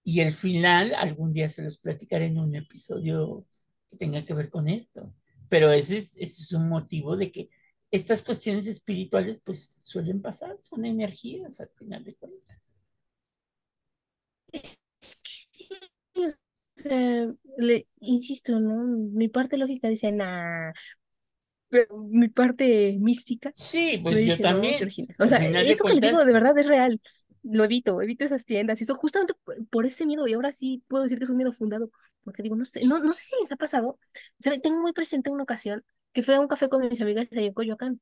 Y 0.03 0.19
el 0.21 0.33
final, 0.33 0.93
algún 0.95 1.33
día 1.33 1.49
se 1.49 1.63
los 1.63 1.77
platicaré 1.77 2.27
en 2.27 2.37
un 2.37 2.55
episodio 2.55 3.45
que 3.89 3.97
tenga 3.97 4.23
que 4.25 4.33
ver 4.33 4.49
con 4.49 4.67
esto. 4.67 5.13
Pero 5.49 5.71
ese 5.71 5.97
es, 5.97 6.15
ese 6.17 6.43
es 6.43 6.51
un 6.53 6.69
motivo 6.69 7.17
de 7.17 7.31
que 7.31 7.49
estas 7.91 8.21
cuestiones 8.23 8.67
espirituales, 8.67 9.41
pues, 9.43 9.67
suelen 9.87 10.21
pasar, 10.21 10.57
son 10.61 10.85
energías 10.85 11.59
al 11.59 11.69
final 11.69 12.03
de 12.03 12.15
cuentas. 12.15 12.81
Es 14.51 14.79
que 15.01 15.31
sí, 15.51 15.69
sea, 16.89 17.33
le 17.57 17.87
insisto, 17.99 18.59
¿no? 18.59 18.83
Mi 18.83 19.27
parte 19.27 19.57
lógica 19.57 19.87
dice, 19.87 20.11
nah, 20.11 20.71
pero 21.69 21.97
mi 21.97 22.29
parte 22.29 22.97
mística 22.99 23.51
Sí, 23.53 23.99
pues 24.01 24.15
yo 24.15 24.21
dice, 24.21 24.41
no, 24.41 24.49
también. 24.49 24.75
Georgina. 24.75 25.15
O 25.19 25.27
sea, 25.27 25.39
de 25.39 25.47
eso 25.47 25.83
que 25.83 25.93
le 25.93 25.99
digo 25.99 26.13
cuentas, 26.13 26.25
de 26.25 26.33
verdad 26.33 26.57
es 26.57 26.65
real. 26.65 27.01
Lo 27.43 27.63
evito, 27.63 28.01
evito 28.01 28.25
esas 28.25 28.45
tiendas. 28.45 28.79
Y 28.79 28.83
eso 28.83 28.95
justamente 28.95 29.33
por, 29.69 29.85
ese 29.85 30.05
miedo, 30.05 30.27
y 30.27 30.33
ahora 30.33 30.51
sí 30.51 30.83
puedo 30.87 31.03
decir 31.03 31.17
que 31.17 31.25
es 31.25 31.29
un 31.29 31.37
miedo 31.37 31.51
fundado, 31.51 31.91
porque 32.23 32.43
digo, 32.43 32.55
no 32.55 32.65
sé, 32.65 32.85
no, 32.85 32.99
no 32.99 33.13
sé 33.13 33.23
si 33.23 33.35
les 33.41 33.51
ha 33.51 33.55
pasado. 33.55 33.99
¿Sabe? 34.39 34.59
Tengo 34.59 34.81
muy 34.81 34.93
presente 34.93 35.29
una 35.29 35.43
ocasión 35.43 35.83
que 36.13 36.23
fue 36.23 36.35
a 36.35 36.39
un 36.39 36.47
café 36.47 36.69
con 36.69 36.87
mis 36.87 37.01
amigas 37.01 37.27
en 37.31 37.53
Coyoacán. 37.53 37.99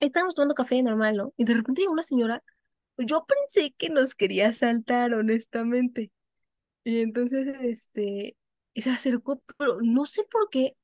Estábamos 0.00 0.34
tomando 0.34 0.54
café 0.54 0.82
normal, 0.82 1.16
¿no? 1.16 1.34
Y 1.36 1.44
de 1.44 1.54
repente 1.54 1.82
llegó 1.82 1.92
una 1.92 2.02
señora, 2.02 2.42
yo 2.96 3.24
pensé 3.26 3.72
que 3.76 3.90
nos 3.90 4.14
quería 4.14 4.48
asaltar, 4.48 5.14
honestamente. 5.14 6.10
Y 6.84 7.00
entonces, 7.00 7.46
este, 7.62 8.36
se 8.74 8.90
acercó, 8.90 9.42
pero 9.58 9.80
no 9.82 10.04
sé 10.04 10.24
por 10.24 10.48
qué. 10.50 10.76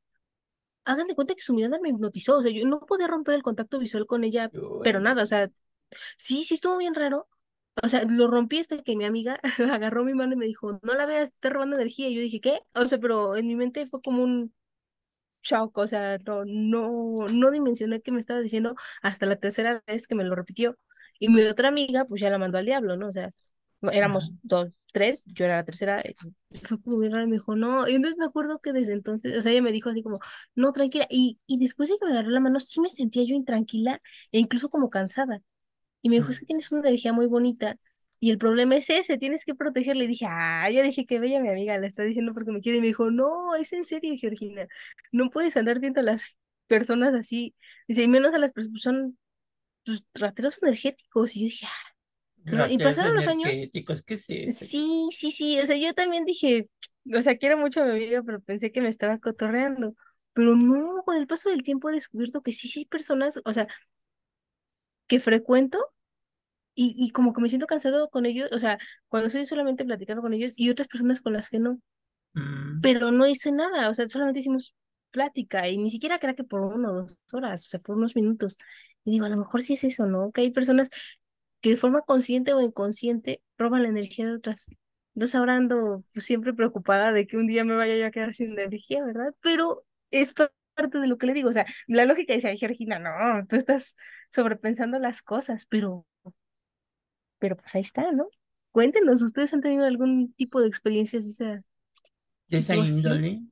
Hagan 0.84 1.06
de 1.08 1.14
cuenta 1.14 1.34
que 1.34 1.42
su 1.42 1.54
mirada 1.54 1.78
me 1.80 1.90
hipnotizó. 1.90 2.38
O 2.38 2.42
sea, 2.42 2.50
yo 2.50 2.66
no 2.66 2.80
podía 2.80 3.06
romper 3.08 3.34
el 3.34 3.42
contacto 3.42 3.78
visual 3.78 4.06
con 4.06 4.24
ella, 4.24 4.50
pero 4.82 5.00
nada. 5.00 5.22
O 5.22 5.26
sea, 5.26 5.50
sí, 6.16 6.44
sí 6.44 6.54
estuvo 6.54 6.78
bien 6.78 6.94
raro. 6.94 7.28
O 7.82 7.88
sea, 7.88 8.04
lo 8.04 8.28
rompí 8.28 8.58
hasta 8.60 8.82
que 8.82 8.96
mi 8.96 9.04
amiga 9.04 9.40
agarró 9.72 10.04
mi 10.04 10.14
mano 10.14 10.34
y 10.34 10.36
me 10.36 10.46
dijo, 10.46 10.80
no 10.82 10.94
la 10.94 11.06
veas, 11.06 11.30
te 11.30 11.36
está 11.36 11.50
robando 11.50 11.76
energía. 11.76 12.08
Y 12.08 12.14
yo 12.16 12.22
dije, 12.22 12.40
¿qué? 12.40 12.60
O 12.74 12.86
sea, 12.86 12.98
pero 12.98 13.36
en 13.36 13.46
mi 13.46 13.56
mente 13.56 13.86
fue 13.86 14.02
como 14.02 14.22
un 14.24 14.54
shock. 15.42 15.76
O 15.78 15.86
sea, 15.86 16.18
no, 16.18 16.44
no, 16.46 17.14
no 17.32 17.50
dimensioné 17.50 18.00
qué 18.02 18.12
me 18.12 18.20
estaba 18.20 18.40
diciendo 18.40 18.74
hasta 19.02 19.26
la 19.26 19.36
tercera 19.36 19.82
vez 19.86 20.06
que 20.08 20.14
me 20.14 20.24
lo 20.24 20.34
repitió. 20.34 20.76
Y 21.18 21.28
mi 21.28 21.42
otra 21.42 21.68
amiga, 21.68 22.04
pues 22.06 22.20
ya 22.20 22.30
la 22.30 22.38
mandó 22.38 22.58
al 22.58 22.66
diablo, 22.66 22.96
¿no? 22.96 23.08
O 23.08 23.12
sea, 23.12 23.30
éramos 23.92 24.32
dos, 24.42 24.70
tres, 24.92 25.24
yo 25.26 25.44
era 25.44 25.56
la 25.56 25.64
tercera, 25.64 26.02
y 26.04 26.14
fue 26.58 26.80
como 26.80 26.98
bien 26.98 27.12
raro, 27.12 27.24
y 27.24 27.28
me 27.28 27.36
dijo, 27.36 27.56
no, 27.56 27.88
y 27.88 27.94
entonces 27.94 28.18
me 28.18 28.24
acuerdo 28.26 28.60
que 28.60 28.72
desde 28.72 28.92
entonces, 28.92 29.36
o 29.36 29.40
sea, 29.40 29.52
ella 29.52 29.62
me 29.62 29.72
dijo 29.72 29.90
así 29.90 30.02
como, 30.02 30.20
no, 30.54 30.72
tranquila, 30.72 31.06
y, 31.10 31.38
y 31.46 31.58
después 31.58 31.88
de 31.88 31.96
que 31.98 32.06
me 32.06 32.12
agarró 32.12 32.30
la 32.30 32.40
mano, 32.40 32.60
sí 32.60 32.80
me 32.80 32.90
sentía 32.90 33.22
yo 33.24 33.34
intranquila 33.34 34.00
e 34.32 34.38
incluso 34.38 34.70
como 34.70 34.90
cansada, 34.90 35.40
y 36.02 36.08
me 36.10 36.16
dijo, 36.16 36.30
es 36.30 36.40
que 36.40 36.46
tienes 36.46 36.70
una 36.72 36.82
energía 36.88 37.12
muy 37.12 37.26
bonita, 37.26 37.76
y 38.20 38.30
el 38.30 38.38
problema 38.38 38.76
es 38.76 38.90
ese, 38.90 39.18
tienes 39.18 39.44
que 39.44 39.54
protegerla, 39.54 40.04
y 40.04 40.08
dije, 40.08 40.26
ah, 40.28 40.70
yo 40.70 40.82
dije, 40.82 41.06
qué 41.06 41.20
bella 41.20 41.40
mi 41.40 41.50
amiga, 41.50 41.78
la 41.78 41.86
está 41.86 42.02
diciendo 42.02 42.34
porque 42.34 42.52
me 42.52 42.60
quiere, 42.60 42.78
y 42.78 42.80
me 42.80 42.88
dijo, 42.88 43.10
no, 43.10 43.54
es 43.56 43.72
en 43.72 43.84
serio, 43.84 44.14
Georgina, 44.18 44.66
no 45.12 45.30
puedes 45.30 45.56
andar 45.56 45.80
viendo 45.80 46.00
a 46.00 46.04
las 46.04 46.36
personas 46.66 47.14
así, 47.14 47.54
dice, 47.86 48.02
y 48.02 48.08
menos 48.08 48.34
a 48.34 48.38
las 48.38 48.52
personas, 48.52 48.82
son, 48.82 49.18
pues, 49.84 50.04
rateros 50.14 50.62
energéticos, 50.62 51.36
y 51.36 51.40
yo 51.40 51.44
dije, 51.46 51.66
ah, 51.66 51.87
¿no? 52.52 52.68
Y 52.68 52.78
pasaron 52.78 53.14
los 53.14 53.26
años, 53.26 53.48
energéticos, 53.48 54.02
¿qué 54.02 54.14
es 54.14 54.30
eso? 54.30 54.64
Sí, 54.64 55.08
sí, 55.10 55.32
sí, 55.32 55.60
o 55.60 55.66
sea, 55.66 55.76
yo 55.76 55.94
también 55.94 56.24
dije, 56.24 56.68
o 57.14 57.22
sea, 57.22 57.36
quiero 57.36 57.58
mucho 57.58 57.82
a 57.82 57.84
mi 57.84 57.90
amiga, 57.92 58.22
pero 58.22 58.40
pensé 58.40 58.72
que 58.72 58.80
me 58.80 58.88
estaba 58.88 59.18
cotorreando. 59.18 59.94
Pero 60.32 60.54
no, 60.54 61.02
con 61.04 61.16
el 61.16 61.26
paso 61.26 61.50
del 61.50 61.62
tiempo 61.62 61.90
he 61.90 61.92
descubierto 61.92 62.42
que 62.42 62.52
sí, 62.52 62.68
sí 62.68 62.80
hay 62.80 62.86
personas, 62.86 63.40
o 63.44 63.52
sea, 63.52 63.66
que 65.06 65.20
frecuento 65.20 65.78
y, 66.74 66.94
y 66.96 67.10
como 67.10 67.32
que 67.34 67.40
me 67.42 67.48
siento 67.48 67.66
cansado 67.66 68.10
con 68.10 68.26
ellos, 68.26 68.50
o 68.52 68.58
sea, 68.58 68.78
cuando 69.08 69.28
estoy 69.28 69.46
solamente 69.46 69.84
platicando 69.84 70.22
con 70.22 70.34
ellos 70.34 70.52
y 70.56 70.70
otras 70.70 70.88
personas 70.88 71.20
con 71.20 71.32
las 71.34 71.50
que 71.50 71.58
no, 71.60 71.80
Mm, 72.34 72.80
pero 72.80 73.10
no 73.12 73.26
hice 73.26 73.52
nada, 73.52 73.88
o 73.90 73.94
sea, 73.94 74.08
solamente 74.08 74.40
hicimos 74.40 74.74
plática 75.10 75.68
y 75.68 75.78
ni 75.78 75.90
siquiera 75.90 76.18
creo 76.18 76.34
que 76.36 76.44
por 76.44 76.60
una 76.60 76.90
o 76.90 76.94
dos 77.02 77.18
horas, 77.32 77.64
o 77.64 77.68
sea, 77.68 77.80
por 77.80 77.96
unos 77.96 78.14
minutos. 78.16 78.58
Y 79.04 79.12
digo, 79.12 79.26
a 79.26 79.28
lo 79.30 79.36
mejor 79.38 79.62
sí 79.62 79.74
es 79.74 79.84
eso, 79.84 80.06
¿no? 80.06 80.32
Que 80.32 80.42
hay 80.42 80.50
personas 80.50 80.90
que 81.60 81.70
de 81.70 81.76
forma 81.76 82.02
consciente 82.02 82.52
o 82.54 82.60
inconsciente 82.60 83.42
roban 83.58 83.82
la 83.82 83.88
energía 83.88 84.26
de 84.26 84.34
otras. 84.36 84.66
Entonces 85.14 85.34
ahora 85.34 85.56
ando 85.56 86.04
pues, 86.12 86.24
siempre 86.26 86.54
preocupada 86.54 87.12
de 87.12 87.26
que 87.26 87.36
un 87.36 87.46
día 87.46 87.64
me 87.64 87.74
vaya 87.76 87.96
yo 87.96 88.06
a 88.06 88.10
quedar 88.10 88.34
sin 88.34 88.52
energía, 88.58 89.04
¿verdad? 89.04 89.34
Pero 89.42 89.84
es 90.10 90.32
pa- 90.34 90.52
parte 90.74 90.98
de 90.98 91.08
lo 91.08 91.18
que 91.18 91.26
le 91.26 91.34
digo, 91.34 91.48
o 91.50 91.52
sea, 91.52 91.66
la 91.88 92.04
lógica 92.04 92.34
dice, 92.34 92.48
ay, 92.48 92.58
Georgina, 92.58 92.98
no, 93.00 93.46
tú 93.48 93.56
estás 93.56 93.96
sobrepensando 94.30 94.98
las 95.00 95.22
cosas, 95.22 95.66
pero, 95.66 96.06
pero 97.38 97.56
pues 97.56 97.74
ahí 97.74 97.82
está, 97.82 98.10
¿no? 98.12 98.28
Cuéntenos, 98.72 99.22
¿ustedes 99.22 99.52
han 99.54 99.60
tenido 99.62 99.84
algún 99.84 100.32
tipo 100.34 100.60
de 100.60 100.68
experiencias 100.68 101.24
de 101.24 101.30
esa 101.32 101.64
de 102.50 102.58
esa 102.58 102.76
índole, 102.76 103.42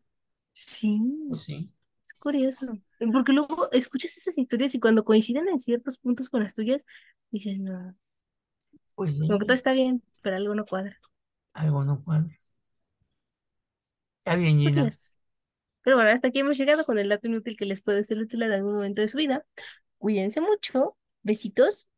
Sí, 0.55 1.01
pues 1.29 1.43
sí, 1.43 1.73
es 2.07 2.15
curioso. 2.15 2.79
Porque 3.13 3.33
luego 3.33 3.71
escuchas 3.73 4.17
esas 4.17 4.39
historias 4.39 4.75
y 4.75 4.81
cuando 4.81 5.05
coinciden 5.05 5.49
en 5.49 5.59
ciertos 5.59 5.99
puntos 5.99 6.31
con 6.31 6.43
las 6.43 6.55
tuyas, 6.55 6.85
dices, 7.31 7.61
no, 7.61 7.95
pues 8.95 9.21
como 9.27 9.39
que 9.39 9.45
todo 9.47 9.57
sí, 9.57 9.59
está 9.59 9.73
bien, 9.73 10.03
pero 10.23 10.37
algo 10.37 10.55
no 10.55 10.67
cuadra. 10.67 10.99
algo 11.53 11.85
no 11.85 12.03
cuadra. 12.03 12.37
Está 14.19 14.37
bien, 14.37 14.59
Gina. 14.59 14.83
Curioso. 14.83 15.13
Pero 15.83 15.97
bueno, 15.97 16.11
hasta 16.11 16.29
aquí 16.29 16.41
hemos 16.41 16.59
llegado 16.59 16.85
con 16.85 16.99
el 16.99 17.09
dato 17.09 17.29
inútil 17.29 17.57
que 17.57 17.65
les 17.67 17.81
puede 17.81 18.03
ser 18.05 18.19
útil 18.19 18.43
en 18.43 18.53
algún 18.53 18.75
momento 18.75 19.03
de 19.03 19.09
su 19.09 19.19
vida. 19.19 19.47
Cuídense 19.99 20.41
mucho, 20.41 20.97
besitos 21.23 21.89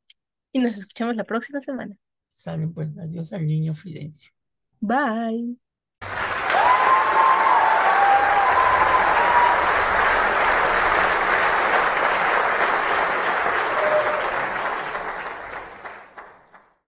y 0.53 0.59
nos 0.59 0.77
escuchamos 0.77 1.17
la 1.17 1.25
próxima 1.25 1.61
semana. 1.61 1.97
Sale 2.29 2.69
pues, 2.69 2.99
adiós 2.99 3.33
al 3.33 3.47
niño 3.47 3.75
Fidencio. 3.75 4.31
Bye. 4.81 5.59